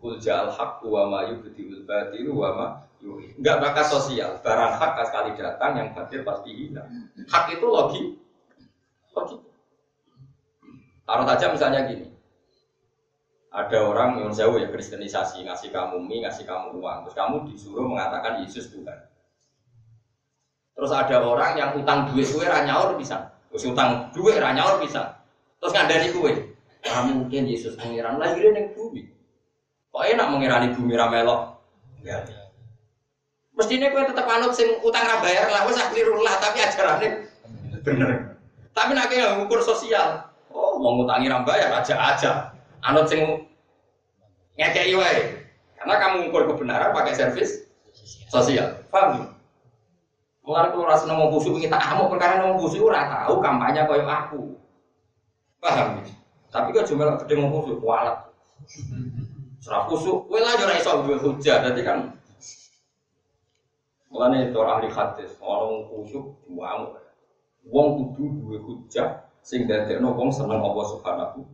[0.00, 2.68] kul jal hakku wa ma yubdiul batilu wa ma
[3.00, 7.08] Enggak bakal sosial, barang hak sekali datang yang batil pasti hilang.
[7.32, 8.02] Hak itu logi,
[9.16, 9.40] logi.
[11.08, 12.12] Taruh saja misalnya gini,
[13.48, 17.08] ada orang yang jauh ya kristenisasi ngasih kamu mie ngasih kamu uang.
[17.08, 19.00] Terus kamu disuruh mengatakan Yesus Tuhan.
[20.76, 23.32] Terus ada orang yang utang duit kue ranyaur bisa.
[23.48, 25.24] Terus utang duit ranyaur bisa.
[25.56, 26.32] Terus ngandani kue.
[26.84, 29.09] Kamu mungkin Yesus pengiran lahirin yang bumi
[30.00, 31.60] kok enak mengirani bumi ramelok
[32.00, 32.24] ya
[33.52, 37.28] mestinya kue tetap anut sing utang rabayar lah wes keliru lah tapi ajarannya
[37.84, 38.40] bener
[38.72, 42.32] tapi nak kayak ngukur sosial oh mau ngutangi rambayar aja aja
[42.80, 43.50] anut sing
[44.60, 45.20] ngekei wae.
[45.80, 47.64] Karena kamu ngukur kebenaran pakai servis
[48.28, 48.84] sosial.
[48.92, 49.32] Paham?
[50.44, 54.40] Mulai kalau rasa nemu busuk kita amuk perkara nemu busuk ora tahu kampanye koyo aku.
[55.60, 56.04] Paham?
[56.52, 58.28] Tapi kok cuma gede ngomong busuk kualat.
[59.60, 62.16] Serah busuk, kowe lah ora iso duwe hujah dadi kan
[64.10, 66.98] Mulane itu ahli hadis, orang kusuk diwamu.
[67.68, 67.86] Wong
[68.16, 71.46] kudu duwe hujah sing dadekno wong seneng Allah Subhanahu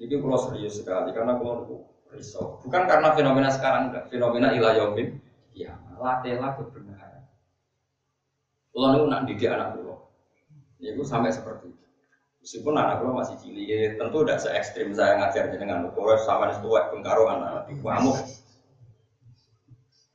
[0.00, 2.56] ini kalau serius sekali karena kalau risau.
[2.64, 5.20] Bukan karena fenomena sekarang enggak, fenomena ilayomin.
[5.52, 7.28] Ya, latihlah kebenaran.
[8.72, 9.76] Kalau nih nak didik anak
[10.80, 11.79] ya gue sampai seperti itu.
[12.40, 16.48] Meskipun anak pulau masih cilik, ya, tentu tidak se ekstrim saya ngajar dengan pulau sama
[16.48, 18.12] nih tua bengkaro anak di kamu.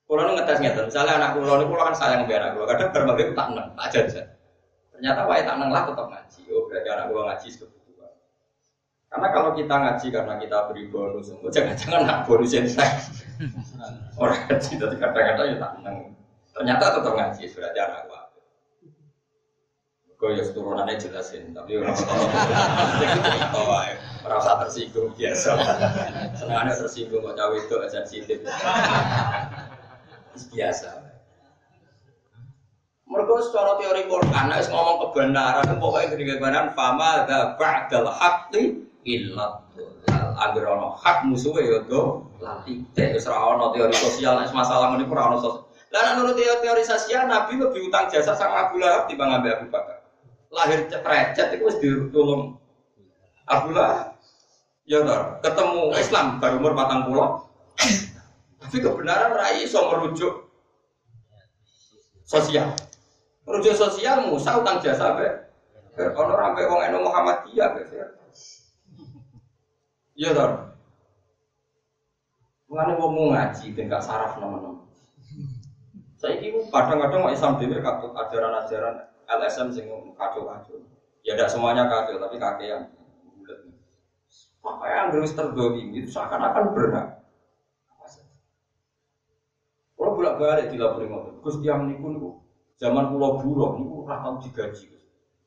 [0.05, 3.47] Kalau ngetes ngetes, misalnya anak nih pulau kan sayang biar anak pulau, kadang berbagai tak
[3.53, 4.21] neng, tak aja.
[4.89, 6.41] Ternyata wae tak neng lah tetap ngaji.
[6.49, 8.07] Oh berarti anak pulau ngaji sebetulnya.
[9.05, 13.05] Karena kalau kita ngaji karena kita beri bonus, jangan-jangan nak bonus yang saya.
[14.21, 15.97] Orang ngaji tapi kadang-kadang ya tak menang.
[16.57, 18.24] Ternyata tetap ngaji sudah jarang gua.
[20.25, 22.25] Kau ya turunannya jelasin, tapi orang tahu
[24.25, 25.53] merasa tersinggung biasa.
[26.33, 28.41] Senangnya tersinggung kok cawe itu sensitif.
[30.49, 30.89] Biasa.
[33.05, 39.61] Mereka secara teori Quran, ngomong kebenaran, pokoknya kebenaran, fama da ba'dal haqqi ilat
[40.41, 45.31] agar ono hak musuhe ya do latih wis ora ono teori sosial masalah ngene ora
[45.31, 45.63] ono sosial
[45.93, 49.94] lah menurut teori, sosial nabi lebih utang jasa sama Abu Lahab ambek Abu Bakar
[50.55, 52.55] lahir cetrecet itu wis ditulung.
[53.45, 54.17] Abu Lahab
[54.89, 55.01] ya
[55.43, 57.45] ketemu Islam baru umur patang pulau
[58.61, 60.49] tapi kebenaran rai iso merujuk
[62.25, 62.73] sosial.
[63.45, 65.29] Merujuk sosial Musa utang jasa be.
[65.95, 67.81] Rampe wong eno Muhammadiyah be.
[70.17, 70.51] Iya toh.
[72.65, 74.81] Mengenai mau ngaji gak saraf nama-nama.
[76.17, 80.81] Saya ini kadang-kadang Islam dhewe katut ajaran-ajaran LSM sing kacau-kacau.
[81.25, 82.93] Ya tidak semuanya kacau, tapi kakean.
[84.65, 87.07] Maka yang terus terdolimi itu seakan-akan berat.
[89.95, 92.37] Kalau bolak balik di lapor ngotot, Gus tiang niku
[92.77, 94.85] zaman pulau buruh niku ora tau digaji.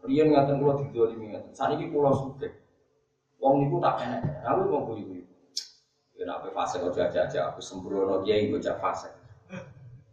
[0.03, 1.55] Rian ngatain pulau didolimi ngaten.
[1.55, 2.49] Saat ini pulau suke.
[3.39, 4.43] Wong niku tak enak.
[4.47, 5.23] Aku mau kuyu.
[6.19, 9.15] Ya nak fase kok aja-aja aku sembrono dia ikut jak fase.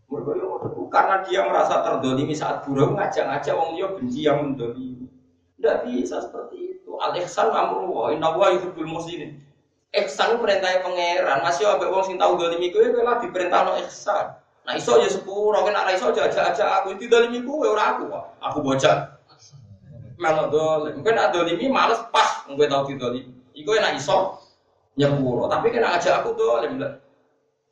[0.06, 0.46] Mereka
[0.94, 5.10] karena dia merasa terdolimi saat buruh ngajak-ngajak wong dia benci yang mendolimi.
[5.58, 6.92] Tidak bisa seperti itu.
[7.02, 9.36] Al ihsan amru wa inna wa yuhibbul muslimin.
[9.92, 11.42] Ihsan perintahnya pangeran.
[11.42, 14.40] Masih ada wong sing tahu dolimi kowe kowe lagi perintah no ihsan.
[14.66, 18.06] Nah iso ya sepuro, kena iso aja aja aku itu dolimi kowe ora aku.
[18.40, 19.20] Aku bocah.
[20.16, 20.94] Melok dolim.
[21.02, 23.34] Mungkin ada dolimi males pas kowe tahu didolimi.
[23.58, 24.38] Iku enak iso
[24.96, 26.78] nyepuro, tapi kena aja aku dolim.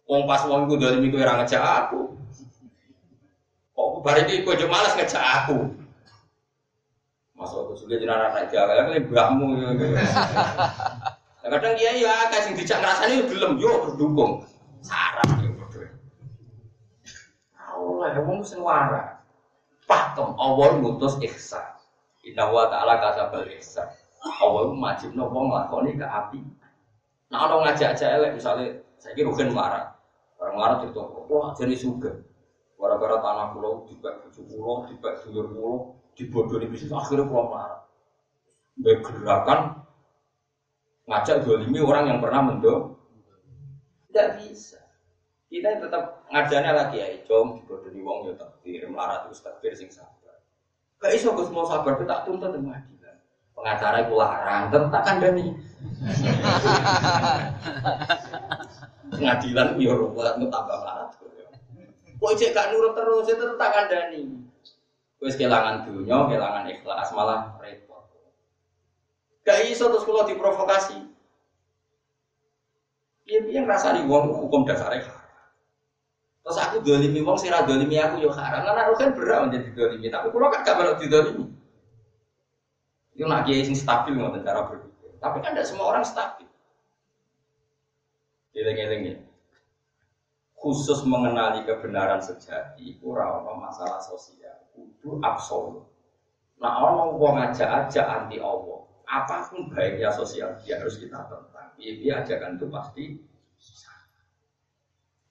[0.10, 2.13] Wong pas wong iku dolimi kowe ora ngajak aku.
[3.74, 5.58] Kok bareng iki kowe males ngajak aku.
[7.34, 9.48] Masa aku sudah jadi anak anak jaga, kan mbakmu.
[11.44, 14.46] Kadang dia ya kasih dijak ngerasani yo gelem yo berdukung.
[14.86, 15.90] Sarap yo berdua.
[17.58, 19.18] Allah, wong sing waras.
[19.90, 21.66] Pakem Allah ngutus ihsan.
[22.24, 23.90] Inna wa ta'ala kasabal ihsan.
[24.24, 26.40] Allah majibno wong nglakoni ke api.
[27.34, 29.98] Nah, orang ngajak-ajak elek misalnya saya kira rugen marah.
[30.38, 32.14] Orang marah itu, wah jadi suga.
[32.84, 37.88] Gara-gara tanah pulau, dibek buju pulau, dibek dulur pulau, dibodohi bisnis akhirnya pulau marah.
[38.76, 39.88] Bergerakan
[41.08, 43.00] ngajak dolimi orang yang pernah mendo
[44.12, 44.84] tidak bisa.
[45.48, 50.44] Kita tetap ngajarnya lagi ya com dibodohi wong ya takdir melarat terus takdir sing sabar.
[51.00, 53.16] Gak iso gus mau sabar kita tuntut dengan pengadilan.
[53.56, 55.56] Pengacara itu larang tetap dani
[59.14, 60.80] pengadilan ya ruwet tambah
[62.24, 64.24] kok cek gak nurut terus itu tetap kandani
[65.24, 68.04] Wis kehilangan dunia, kehilangan ikhlas, malah repot.
[69.48, 71.00] Gak iso terus kalau diprovokasi.
[73.24, 75.48] Iya, ngerasa di wong hukum dasarnya haram.
[76.44, 78.68] Terus aku dolimi wong, sira dolimi aku yo haram.
[78.68, 81.48] Karena aku kan berat menjadi dolimi, tapi kalau kan gak melok didolimi.
[83.16, 85.12] Itu nak kiai sing stabil nggak cara berpikir.
[85.24, 86.50] Tapi kan tidak semua orang stabil.
[88.52, 89.16] Eleng-eleng ya.
[90.64, 95.86] Khusus mengenali kebenaran sejati, kurang masalah sosial kudu absolut.
[96.58, 101.70] Nah orang mau ngajak-ajak anti Allah, apa pun baiknya sosial dia harus kita tentang.
[101.76, 103.04] Iya, dia ajakan itu pasti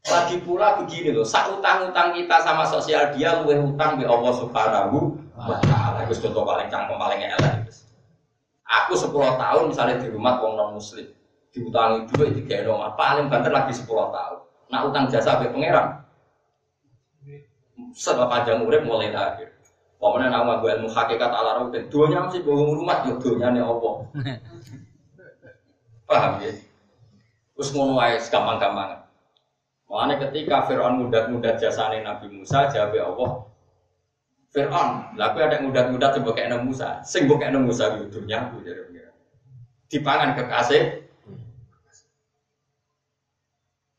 [0.02, 5.14] lagi pula begini loh, saat utang-utang kita sama sosial dia luwih utang di Allah Subhanahu
[5.38, 6.02] wa taala.
[6.10, 7.70] Itu contoh paling cangkem paling elek.
[8.82, 11.06] Aku 10 tahun misalnya di rumah wong non muslim,
[11.54, 14.41] diutangi duit di rumah paling banter lagi 10 tahun.
[14.72, 16.00] Nah utang jasa be pangeran,
[17.92, 19.52] setelah panjang urip mulai akhir.
[20.00, 24.10] Pokoknya nama gue ilmu hakikat ala dan duanya masih bohong rumah ya duanya nih opo.
[26.08, 26.50] Paham ya?
[27.54, 29.06] Terus ngono ae gampang-gampang.
[29.86, 33.30] Makanya ketika Fir'aun mudat-mudat jasane Nabi Musa, jawab Allah,
[34.50, 38.64] Fir'aun, lalu ada mudat-mudat kayak Nabi Musa, sing kayak Nabi Musa di dunia aku
[39.92, 41.01] Dipangan kekasih,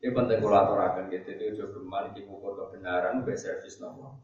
[0.04, 4.20] ini penting kalau aturakan gitu, itu juga gemar di buku kebenaran, be servis nomor.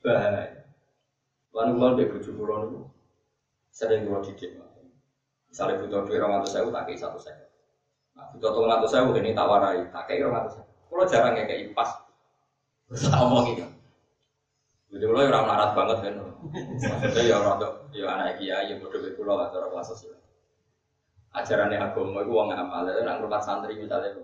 [0.00, 0.64] Bahaya.
[1.52, 2.80] Lalu kalau dia bujuk pulau itu,
[3.68, 4.56] sering kalau didik.
[5.52, 7.52] Misalnya butuh duit orang atau saya, tak satu saya.
[8.16, 10.66] Nah, butuh tolong atau saya, ini tak warai, tak kayak orang atau saya.
[10.88, 11.90] Kalau jarang kayak pas,
[12.96, 13.64] tak omong gitu.
[14.96, 19.04] Jadi lo orang melarat banget kan, maksudnya ya orang tuh, ya anak kiai, ya bodoh
[19.20, 20.16] pulau atau orang sosial.
[21.36, 24.16] Ajarannya agama itu uang amal, itu nak rumah santri misalnya,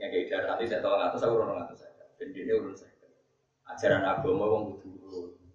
[0.00, 2.88] yang kayak nanti saya nggak tahu saya urun tahu saya, dan ini urun saya.
[3.70, 4.90] Ajaran agama uang butuh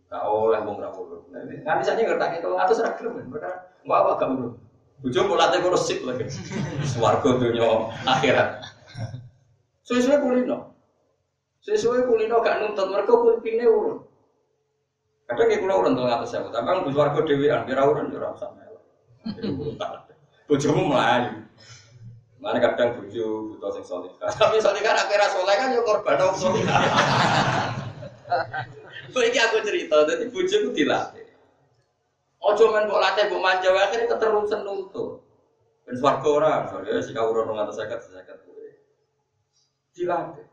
[0.06, 1.26] Gak oleh wong ra urut.
[1.34, 3.26] Nanti saja ngerti itu ngatus ra gelem.
[3.26, 3.52] Mereka
[3.90, 4.54] mau apa gak urut.
[5.02, 6.30] Bojo mau latih kurus sip lagi.
[6.94, 8.64] Swarga dunia akhirat.
[9.84, 10.78] Sesuai kulino.
[11.66, 14.06] Sesuai kulino gak nuntut mereka kulpine urut.
[15.26, 16.48] Kadang ya kulo urun tuh ngatus sewu.
[16.54, 18.78] Tapi kan bus warga dewean, kira urun ya ora usah melu.
[20.46, 21.45] Bojomu melayu.
[22.46, 24.14] Mana kadang bojo butuh sing soleh.
[24.38, 26.62] Tapi soleh kan akhirnya soleh kan ya korban dong soleh.
[29.16, 31.26] Ini aku cerita, jadi bujuku dilatih.
[32.46, 35.26] Ojo men kok latih kok manja akhirnya keterusan nuntut.
[35.90, 38.70] Ben swarga ora, soalnya si kau urun ngatus sekat sekat kowe.
[39.98, 40.46] Dilatih.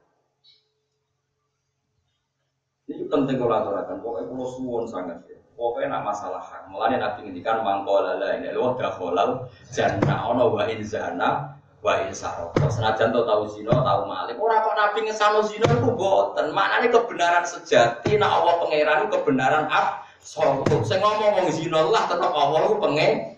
[2.88, 5.36] Ini penting kalau aturakan, pokoknya kalau suwon sangat ya.
[5.52, 6.72] Pokoknya nak masalah hak.
[6.72, 12.70] Mulanya nabi ngendikan mangkola lain, lo dah kolal jannah ono wa inzana wa insaroko.
[12.70, 14.38] Senajan to tahu zina, tahu malik.
[14.38, 16.54] Ora kok nabi ngesano zina iku boten.
[16.54, 20.86] Maknane kebenaran sejati nek Allah pangeran kebenaran absolut.
[20.86, 23.34] Sing ngomong wong zina lah tetep Allah ku pengen.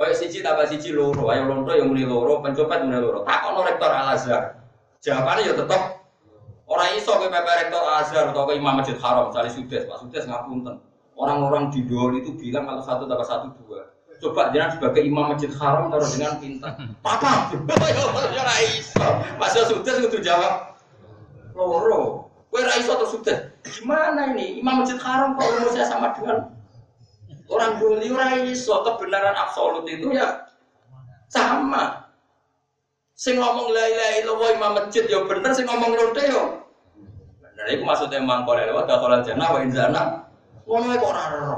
[0.00, 3.20] Kaya siji tambah siji loro, ayo lonto yang muni loro, pencopet muni loro.
[3.20, 4.56] Takono rektor Al Azhar.
[5.04, 5.82] Jawabannya ya tetep
[6.64, 10.00] orang iso ke PP rektor Al Azhar atau ke Imam Masjid Haram, cari sudes, Pak
[10.00, 10.80] Sudes ngapunten.
[11.20, 13.92] Orang-orang di Dol itu bilang kalau satu tambah satu dua.
[14.20, 16.76] Coba jangan sebagai imam masjid haram taruh dengan pintar.
[17.06, 17.48] Papa,
[18.36, 18.44] ya
[18.76, 19.00] iso.
[19.40, 20.76] Mas sudah kudu jawab.
[21.56, 22.28] Loro.
[22.52, 23.38] Kowe ra iso terus sudah.
[23.64, 24.60] Gimana ini?
[24.60, 26.52] Imam masjid haram kalau saya sama dengan
[27.50, 30.46] orang doli ora iso kebenaran absolut itu ya
[31.32, 32.10] sama.
[33.16, 36.64] Sing ngomong la ilaha illallah imam masjid ya bener, sing ngomong lonte yo.
[37.40, 40.02] Bener iku maksudnya mangkol lewat dakhalal jannah wa inzana.
[40.64, 41.56] Ngono kok ora ora.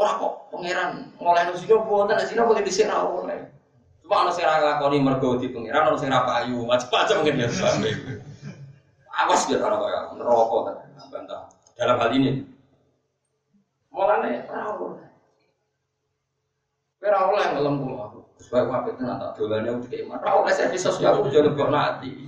[0.00, 3.36] Orang kok pangeran ngoleh nu sino buatan, sino boleh disir oleh.
[4.00, 7.48] Cuma ana sing ra lakoni mergo di pangeran, ana sing ra payu, macam-macam mungkin ya
[7.52, 7.92] sampe.
[9.12, 10.56] Awas ya ora kaya neraka
[11.12, 11.40] bantah.
[11.76, 12.40] Dalam hal ini.
[13.92, 15.08] Mulane ora oleh.
[17.04, 18.18] Ora oleh ngelem kula aku.
[18.40, 21.68] Sebab aku apik tenan tak dolane aku dikek ora oleh servis sosial aku jare kok
[21.68, 22.24] nanti.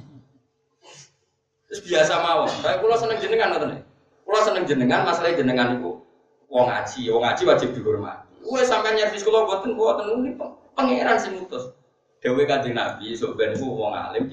[1.73, 2.53] Terus biasa mawon.
[2.53, 3.81] Kayak kula seneng jenengan ngoten.
[4.29, 6.12] Kula seneng jenengan, masalah jenengan iku
[6.53, 8.29] wong ngaji, wong ngaji wajib dihormati.
[8.45, 10.37] Wes sampai nyervis kula boten boten ini
[10.77, 11.73] pangeran sing mutus.
[12.21, 14.29] Dewe Kanjeng Nabi sok ben ku wong alim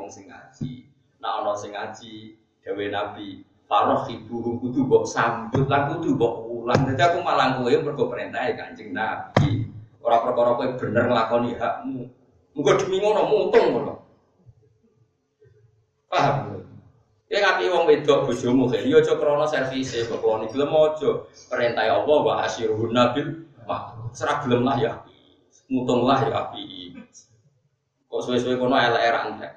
[0.00, 0.88] wong sing ngaji.
[1.20, 6.88] Nah ana sing ngaji, dewe Nabi Paroh ibu kudu mbok sambut lan kudu mbok ulang.
[6.88, 9.68] Dadi aku malang mergo perintah Kanjeng Nabi.
[10.00, 12.08] Ora perkara kowe bener nglakoni hakmu.
[12.56, 13.94] Muga demi ngono mutung ngono.
[16.08, 16.57] Paham?
[17.28, 21.28] Ya ngapi wong wedok bojomu kan, yo aja krana servise kok keloni gelem aja.
[21.52, 24.12] Perintah Allah wa asyirun nabil mak.
[24.16, 24.92] Serah gelem lah ya.
[25.68, 26.96] Mutung lah ya api.
[28.08, 29.52] Kok suwe-suwe kono elek era entek.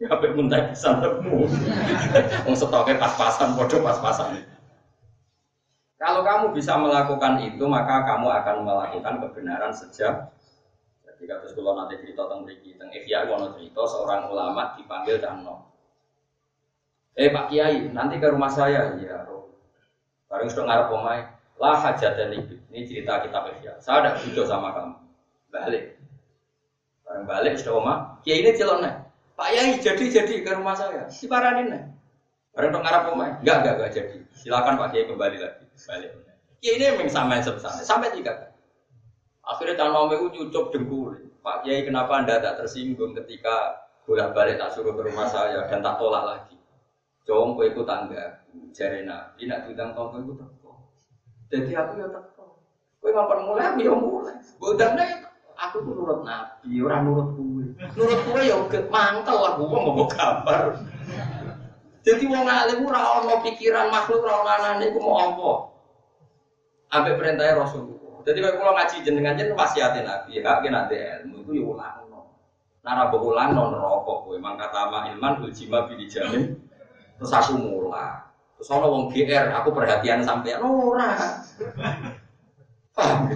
[0.00, 1.44] Ya apik muntai pisan temu.
[2.48, 4.40] Wong stoke pas-pasan padha pas-pasan.
[6.00, 10.34] Kalau kamu bisa melakukan itu, maka kamu akan melakukan kebenaran sejak
[11.24, 13.24] jadi kata sekolah nanti cerita tentang beriki, tentang Ihya,
[13.56, 15.72] cerita seorang ulama dipanggil dan no.
[17.14, 18.98] Eh Pak Kiai, nanti ke rumah saya.
[18.98, 19.22] Ya,
[20.26, 21.22] Bareng sudah ngarep omai.
[21.62, 23.78] Lah hajat dan Ini cerita kita ya.
[23.78, 24.98] Saya ada video sama kamu.
[25.54, 25.84] Balik.
[27.06, 27.94] Bareng balik sudah oma.
[28.26, 28.82] Kiai ini celon.
[29.38, 31.06] Pak Kiai jadi jadi ke rumah saya.
[31.06, 31.82] Si paranin nih.
[32.50, 33.30] Bareng sudah ngarep omai.
[33.46, 34.16] Enggak, enggak, enggak jadi.
[34.34, 35.64] Silakan Pak Kiai kembali lagi.
[35.86, 36.10] Balik.
[36.58, 37.70] Kiai ini memang sampai sebesar.
[37.78, 38.50] Sampai tiga.
[39.46, 41.14] Akhirnya tanah itu cucuk dengkul.
[41.46, 45.78] Pak Kiai kenapa anda tak tersinggung ketika bolak balik tak suruh ke rumah saya dan
[45.78, 46.53] tak tolak lagi?
[47.24, 48.44] Jom kowe iku tangga
[48.76, 50.72] jare Nabi nak diundang tangga iku teko.
[51.48, 52.60] Jadi aku ya teko.
[53.00, 54.36] Kowe ngapain mulai aku ya mulai.
[54.60, 55.24] Bodang nek
[55.56, 57.64] aku tuh nurut Nabi, orang nurut kowe.
[57.96, 58.56] Nurut kowe ya
[58.92, 60.62] mantel lah gua mau gambar.
[62.04, 65.50] Jadi wong alim ora ono pikiran makhluk ora ono anane iku mau apa.
[67.00, 68.20] Ambek perintahnya Rasulullah.
[68.28, 72.20] Jadi kalau kula ngaji jenengan jen wasiate Nabi, hak kena ilmu itu ya ulangno.
[72.84, 76.52] Nara ulang non rokok kowe mangkata ma ilman bil jima bi dijamin
[77.18, 78.24] Terus aku mulai.
[78.58, 81.42] Terus ono wong GR, aku perhatian sampai ora.
[82.94, 83.30] Paham?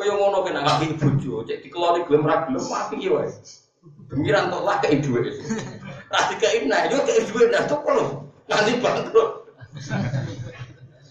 [0.00, 3.28] Kaya ngono kena ngapi bojo, cek dikeloni gelem ra gelem api wae.
[4.08, 5.36] Pemiran tok lah kei dhuwit.
[6.08, 8.24] Ra dikei nah, yo kei dhuwit nah tok lho.
[8.48, 9.52] Nanti bangkrut.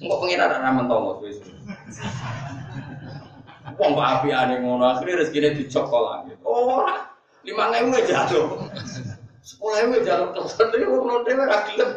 [0.01, 1.37] Engko pengiran ra mentomo wis.
[3.77, 6.33] Wong kok apiane ngono, akhire rezekine dicokol lagi.
[6.41, 7.13] Ora.
[7.45, 8.45] 5000 jatuh.
[9.49, 11.89] Sekolah itu jalan telepon itu belum dewe rakyat.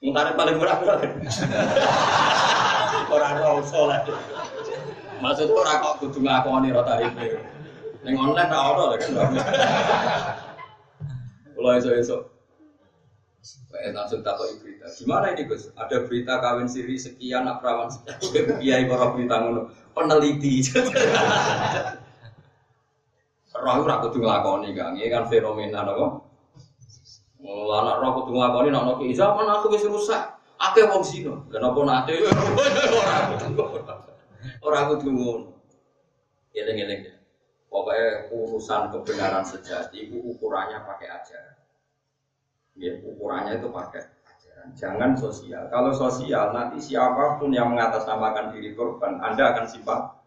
[0.00, 1.04] Mungkin paling murah berapa?
[3.12, 4.00] Orang orang soleh.
[5.20, 7.36] Maksud orang kok kudu ngakoni rota itu.
[8.08, 9.12] Neng online tak ada lagi.
[11.52, 12.22] Kalau esok esok.
[13.68, 14.88] Kayak langsung takut berita.
[14.96, 15.68] Gimana ini Gus?
[15.76, 18.56] Ada berita kawin siri sekian, aprawan sekian.
[18.56, 19.68] Kiai para berita ngono.
[19.92, 20.64] Peneliti.
[23.60, 26.24] Roh ora kudu nglakoni Kang, iki kan fenomena napa?
[27.44, 30.40] Oh, anak roh kudu nglakoni nek ki zaman aku wis rusak.
[30.60, 31.36] Akeh wong zina.
[31.52, 33.16] Lah napa nate ora.
[34.64, 35.52] Ora kudu ngono.
[36.56, 37.20] Eling-eling.
[37.70, 41.56] Pokoknya urusan kebenaran sejati itu ukurannya pakai ajaran.
[42.74, 44.74] Ya, ukurannya itu pakai ajaran.
[44.74, 45.70] Jangan sosial.
[45.70, 50.18] Kalau sosial nanti siapa pun yang mengatasnamakan diri korban, Anda akan simpati.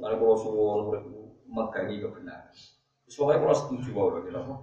[0.00, 0.80] Lalu kalau suwon
[1.44, 2.56] megangi kebenaran.
[3.10, 4.54] Soalnya kalau setuju bahwa gitu apa?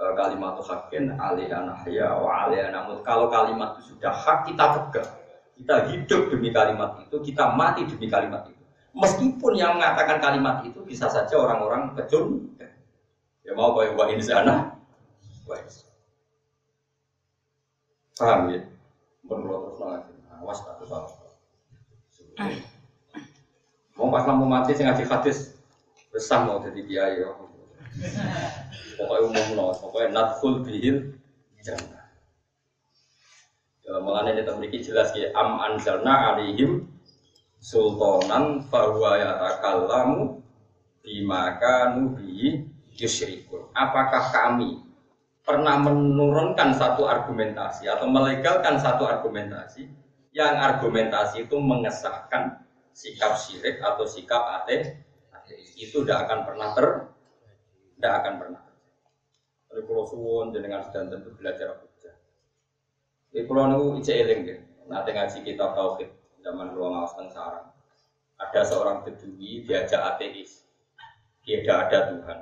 [0.00, 2.88] eh, kalimat hakin alihana ya wa alihana.
[3.04, 5.10] Kalau kalimat itu sudah hak kita pegang.
[5.60, 8.64] Kita hidup demi kalimat itu, kita mati demi kalimat itu.
[8.96, 12.48] Meskipun yang mengatakan kalimat itu bisa saja orang-orang kecil.
[13.44, 14.80] Ya mau kayak wa ini sana.
[18.16, 18.60] Paham ya?
[19.24, 20.12] Menurut terus nanti.
[20.40, 22.60] Awas tak salah.
[24.00, 25.52] Mau pas lampu mati sih ngaji hadis
[26.08, 27.36] besar mau jadi kiai ya.
[28.96, 31.20] Pokoknya umum no, pokoknya nadful bihil
[31.60, 32.08] jannah.
[33.84, 36.88] Ya, mengenai kita memiliki jelas ya am anzalna alihim
[37.60, 40.40] sultanan fahuwa yatakallamu
[41.04, 42.64] bimaka nubi
[42.96, 43.68] yusyrikun.
[43.76, 44.80] Apakah kami
[45.44, 49.92] pernah menurunkan satu argumentasi atau melegalkan satu argumentasi
[50.32, 54.94] yang argumentasi itu mengesahkan sikap syirik atau sikap ateis
[55.74, 56.86] itu tidak akan pernah ter
[57.98, 58.62] tidak akan pernah
[59.70, 62.10] Tapi kalau suwon jenengan sedang tentu belajar kerja.
[63.30, 64.58] Di pulau nu ije eling deh.
[64.90, 66.10] Nanti ngaji kitab tauhid
[66.42, 67.70] zaman ruang awas sarang.
[68.42, 70.66] Ada seorang bedui diajak ateis.
[71.46, 72.38] Dia tidak ada Tuhan.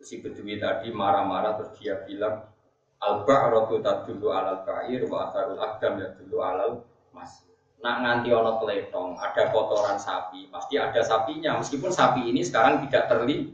[0.00, 2.48] Si bedui tadi marah-marah terus dia bilang
[2.96, 6.80] Al-ba'ratu tadullu alal ba'ir wa atharul akdam ya dulu alal
[7.12, 7.44] masih
[7.84, 11.60] nak nganti ono teletong, ada kotoran sapi, pasti ada sapinya.
[11.60, 13.52] Meskipun sapi ini sekarang tidak terlihat,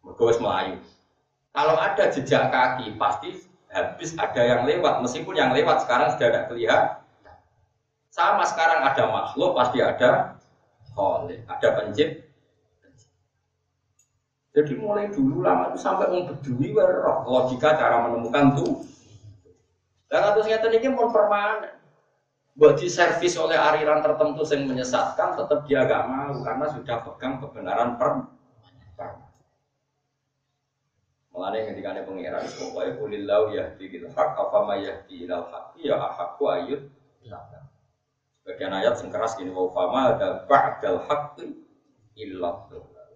[0.00, 0.80] mergowes melayu.
[1.50, 3.36] Kalau ada jejak kaki, pasti
[3.70, 5.02] habis ada yang lewat.
[5.04, 6.82] Meskipun yang lewat sekarang sudah tidak terlihat.
[8.10, 10.40] Sama sekarang ada makhluk, pasti ada
[10.98, 12.26] oleh, ada pencipta.
[14.50, 16.74] Jadi mulai dulu lama itu sampai mau berdui
[17.30, 18.82] logika cara menemukan tuh.
[20.10, 21.79] Dan atau ternyata ini mau permanen
[22.58, 27.96] buat diservis oleh aliran tertentu yang menyesatkan tetap dia agak mau karena sudah pegang kebenaran
[27.96, 28.26] per
[31.30, 35.94] Mengenai ketika ada pengiran, pokoknya kulilau ya di hak apa maya di ilal hak ya
[35.94, 36.90] ahakku ayut.
[38.42, 41.06] Bagian ayat yang keras gini, wa fama ada ba'dal
[42.18, 42.54] illah.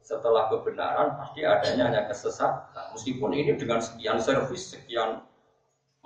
[0.04, 2.86] Setelah kebenaran pasti adanya hanya kesesatan.
[2.94, 5.24] Meskipun ini dengan sekian servis, sekian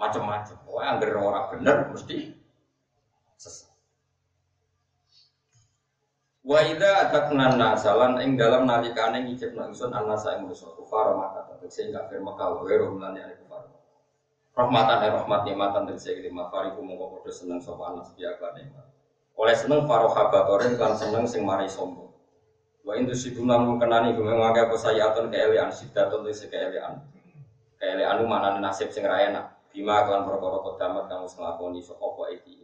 [0.01, 0.57] macam-macam.
[0.64, 2.39] Pokoknya yang orang benar mesti
[3.39, 3.70] sesat.
[6.49, 11.93] Wa idza atakna nasalan ing dalam nalikane ngicipna ingsun anasa ing manusa kufar maka tegese
[11.93, 13.69] kafir maka wa ghairu lan ya kufar.
[14.57, 18.87] Rahmatan ya rahmat nikmatan tegese lima fariku mongko padha seneng sapa biya nikmat.
[19.37, 22.09] Oleh seneng faro habatoren kan seneng sing mari sombong.
[22.81, 26.97] Wa indu siduna mengkenani gume ngake apa sayatun keelian sidatun tegese keelian.
[27.77, 29.69] Keelian mana nasib sing ra enak.
[29.69, 32.58] Bima kan perkara kodamat kamu nglakoni sapa iki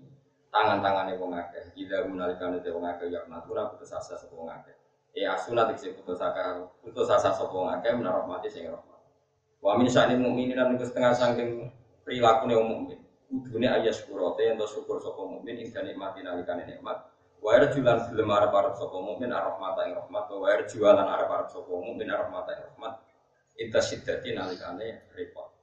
[0.54, 1.74] tangan-tangane wong akeh.
[1.74, 4.74] Ida gunalikane te wong akeh ya natura putus asa sapa wong akeh.
[5.10, 9.00] E asuna dikse putus asa putus asa sapa wong akeh menawa rahmati sing rahmat.
[9.58, 11.74] Wa min sya'nil mukminin lan setengah saking
[12.06, 12.98] prilakune wong mukmin.
[13.34, 17.02] Kudune ayas kurote ento syukur sapa mukmin ing nikmati nalikane nikmat.
[17.42, 20.24] Wa jualan gelem arep-arep sapa mukmin rahmata ing rahmat.
[20.30, 22.94] Wa jualan arep-arep sapa mukmin rahmata ing rahmat.
[23.58, 25.53] Ita siddati nalikane repot.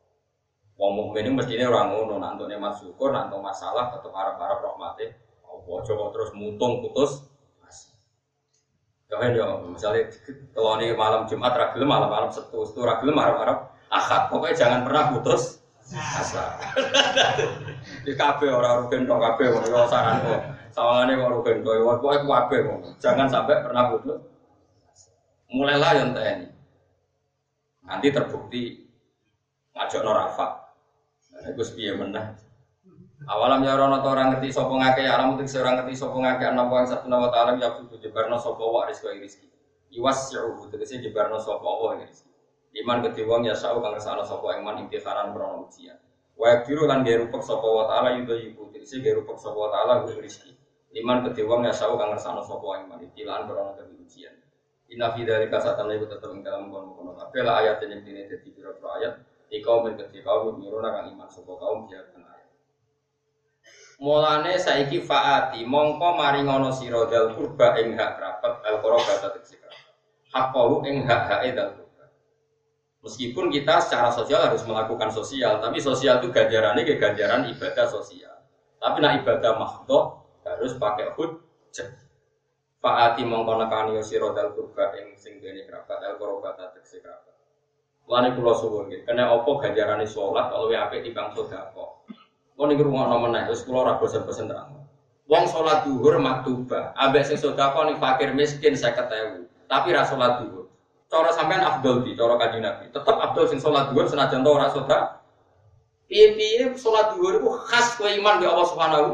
[0.81, 5.13] Wong mukmin mestinya orang ngono, nak untuk nikmat syukur, nak untuk masalah tetap harap-harap rahmati.
[5.45, 7.29] Allah coba terus mutung putus.
[9.05, 10.09] Jangan ya, misalnya
[10.57, 14.33] kalau ini malam Jumat ragil malam-malam setu, setu ragil harap-harap akad.
[14.33, 15.61] Pokoknya jangan pernah putus
[15.93, 16.57] asa.
[18.07, 20.41] Di kafe orang rugen dong kafe orang saran kok.
[20.71, 22.57] Sawangannya kok rugen dong, pokoknya kafe
[22.97, 24.19] Jangan sampai pernah putus.
[25.51, 26.47] Mulailah yang tni.
[27.83, 28.63] Nanti terbukti
[29.75, 30.60] ngajak norafak.
[31.49, 32.37] Iku sepiye menah.
[33.25, 36.81] Awalam ya rono orang ngerti sapa ngake alam tegese ora ngerti sapa ngake ana wa
[36.81, 39.47] satu nama ta'ala ya kudu jebarno sapa wa rizqi rizki.
[39.93, 42.29] Iwas ya'u tegese jebarno sapa wa rizki.
[42.73, 46.01] Iman gede wong ya sa'u kang ngersakno sapa iman imtihanan krono ujian.
[46.33, 49.69] Wa biru lan ge rupek sapa wa ta'ala yudo yiku tegese ge rupek sapa wa
[49.69, 50.49] ta'ala ku rizki.
[50.97, 54.33] Iman gede wong ya sa'u kang ngersakno sapa iman imtihanan krono ujian.
[54.91, 57.15] Inna fi dzalika satamna iku tetep ing dalam kono-kono.
[57.15, 59.13] Kabeh ayat yang dene dadi pira-pira ayat
[59.51, 62.39] Ikaum berketi kaum miruna kang iman sopo kaum biar tenang.
[64.01, 69.59] Mulane saiki faati mongko mari ngono sira dal kurba ing hak kerabat al qurba tegese.
[70.31, 72.09] Hakahu ing hak-hake dal kurba.
[73.03, 78.41] Meskipun kita secara sosial harus melakukan sosial, tapi sosial itu ganjarannya ke ganjaran ibadah sosial.
[78.79, 81.91] Tapi nak ibadah makhluk harus pakai hujjah.
[82.81, 87.03] Faati mongko nekani sira dal kurba ing sing dene kerabat al qurba tegese.
[88.11, 89.07] Lani pulau suwun gitu.
[89.07, 92.03] Kena opo ganjaran sholat kalau wa apik timbang sodako.
[92.59, 94.83] Kau nih rumah nomor naik, terus pulau ragu bosen terang.
[95.31, 99.47] Wong sholat duhur maktuba, abek sing sodako nih fakir miskin saya ketemu.
[99.71, 100.67] Tapi ras sholat duhur.
[101.11, 102.87] cara sampean afdol di cara kanjeng Nabi.
[102.95, 105.19] Tetap afdol sing sholat dhuwur senajan ora soda.
[106.07, 109.11] Piye-piye sholat dhuwur iku khas kowe iman di Allah Subhanahu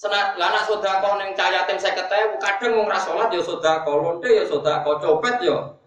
[0.00, 4.42] Senat lana sodako neng cahaya tem saya ketemu kadang mau sholat ya sodako, lonte ya
[4.50, 5.78] sodako, copet ya.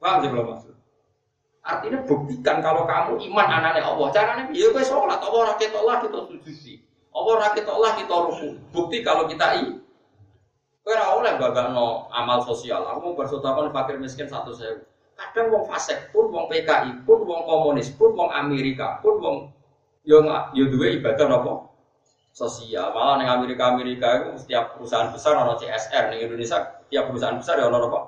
[0.00, 0.74] Paham sih belum maksud?
[1.60, 4.08] Artinya buktikan kalau kamu iman anaknya Allah.
[4.10, 6.74] Caranya ya kowe sholat, Allah rakyat Allah kita sujudi.
[7.12, 8.48] Allah rakyat Allah kita ruku.
[8.72, 9.76] Bukti kalau kita i.
[10.88, 12.82] Ora oleh no amal sosial.
[12.88, 14.80] Aku mau fakir miskin satu saya.
[15.20, 19.36] Kadang wong fasik pun, wong PKI pun, wong komunis pun, wong Amerika pun, wong
[20.08, 20.24] yo
[20.56, 21.68] yo duwe ibadah apa?
[22.32, 22.94] sosial.
[22.96, 27.60] Malah di Amerika Amerika itu setiap perusahaan besar ono CSR, di Indonesia setiap perusahaan besar
[27.60, 28.00] ya ono apa?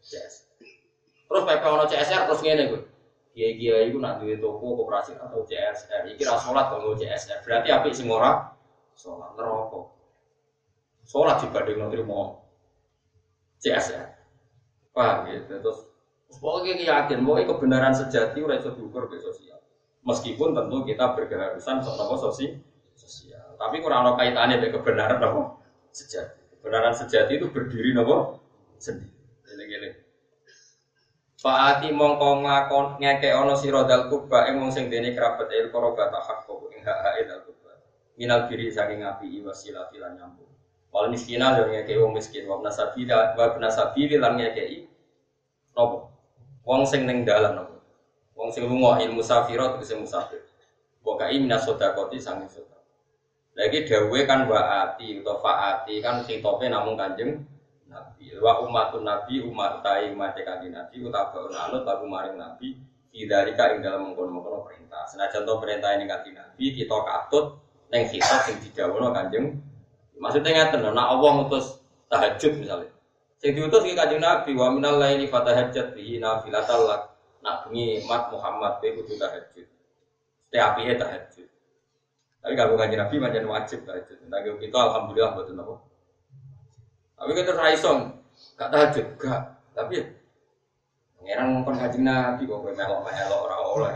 [0.00, 0.39] CSR.
[1.30, 2.82] Terus PP ono CSR terus ngene gue.
[3.30, 6.10] Kiai kiai itu nak duit toko koperasi atau CSR.
[6.10, 7.46] Iki ra sholat kalau CSR.
[7.46, 8.50] Berarti api sing ora
[8.98, 9.94] sholat neraka.
[11.06, 12.42] Sholat dibanding nanti mau
[13.62, 14.10] CSR.
[14.90, 15.54] Paham gitu.
[15.62, 15.78] Terus
[16.42, 19.62] pokoknya yakin, pokoknya kebenaran sejati udah bisa diukur ke sosial.
[20.02, 22.58] Meskipun tentu kita berkeharusan soal sosial
[22.98, 23.54] sosial.
[23.54, 25.42] Tapi kurang ada kaitannya dengan kebenaran apa?
[25.94, 26.58] Sejati.
[26.58, 28.42] Kebenaran sejati itu berdiri apa?
[28.82, 29.19] Sendiri.
[31.40, 36.12] Faati mongko ngakon ngeke ono sira dal kurba ing wong sing dene kerabat il koroba
[36.12, 37.80] ta hak kok ing hak hak dal kurba.
[38.20, 40.52] Minal biri saking api wasilati lan nyambung.
[40.92, 44.84] Wal miskina yo ngeke wong miskin wa nasabila wa nasabili lan ngeke
[45.72, 46.12] nopo.
[46.68, 47.80] Wong sing ning dalan nopo.
[48.36, 50.44] Wong sing lunga ilmu safirat tegese musafir.
[51.00, 52.84] Pokoke minas sedekati sanging sedekah.
[53.56, 57.40] Lagi dawe kan waati atau faati kan sing tope namun kanjeng
[58.20, 58.36] Nabi.
[58.36, 62.76] Wa umatun Nabi umat tai umat kanjeng Nabi utawa anut lagu maring Nabi
[63.10, 65.02] Idarika ing dalam mengkono-mengkono perintah.
[65.10, 67.58] Senajan to perintah ini kanjeng Nabi kita katut
[67.90, 69.58] neng kita sing didhawuhna kanjeng.
[70.20, 71.80] Maksudnya ngaten, nek Allah ngutus
[72.12, 72.92] tahajud misalnya.
[73.40, 77.02] Sing diutus ki kanjeng Nabi wa minal laili fatahajjat bihi nafilatal lak.
[77.40, 79.66] Nak bengi mat Muhammad kowe kudu tahajud.
[80.46, 81.48] Setiap apike tahajud.
[82.40, 84.28] Tapi kalau ngaji Nabi macam wajib tahajud.
[84.28, 85.89] Nah kita alhamdulillah betul nopo.
[87.20, 88.16] Tapi kita raison,
[88.56, 89.40] gak tahajud, gak.
[89.76, 90.04] Tapi ya,
[91.20, 93.92] pangeran ngomong ngaji Nabi kok kowe melok melok ora oleh.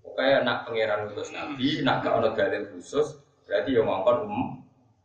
[0.00, 4.44] Pokoknya nak pangeran khusus Nabi, nak gak dalil khusus, berarti yang ngomong um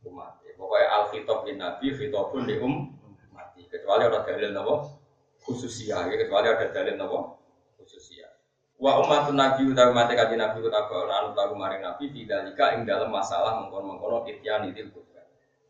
[0.08, 0.40] umat.
[0.56, 1.04] Pokoknya al
[1.44, 2.96] bin Nabi, khitabun di um
[3.36, 3.68] mati.
[3.68, 4.96] Kecuali ada dalil nopo
[5.44, 7.44] khususia, kecuali ada dalil nopo
[7.76, 8.32] khususia.
[8.76, 13.08] Wa umatun nabi utawi mate kanjeng nabi utawa anu tahu maring nabi bidzalika ing dalam
[13.08, 15.15] masalah mengkono-mengkono ityani til kubra.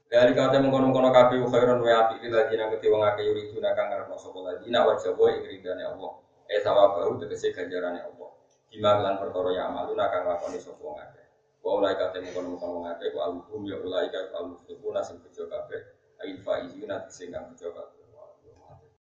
[0.06, 4.14] Dari kata mengkono-mengkono kabeh khairon wa api lil ladina kete wong akeh yuridu nakang ngarepno
[4.22, 6.22] sapa ladina wa jawa ing ridane Allah.
[6.45, 8.30] Eh sawabahu tegese ganjarane Allah.
[8.70, 11.26] Bima lan perkara ya amaluna kang lakoni sapa wong akeh.
[11.66, 13.34] Wa ulai kate mengkono-mengkono wong akeh wa
[13.66, 15.82] ya ulai ka al-muflihuna sing bejo kabeh.
[16.22, 18.05] Ail faizina sing kang bejo kabeh.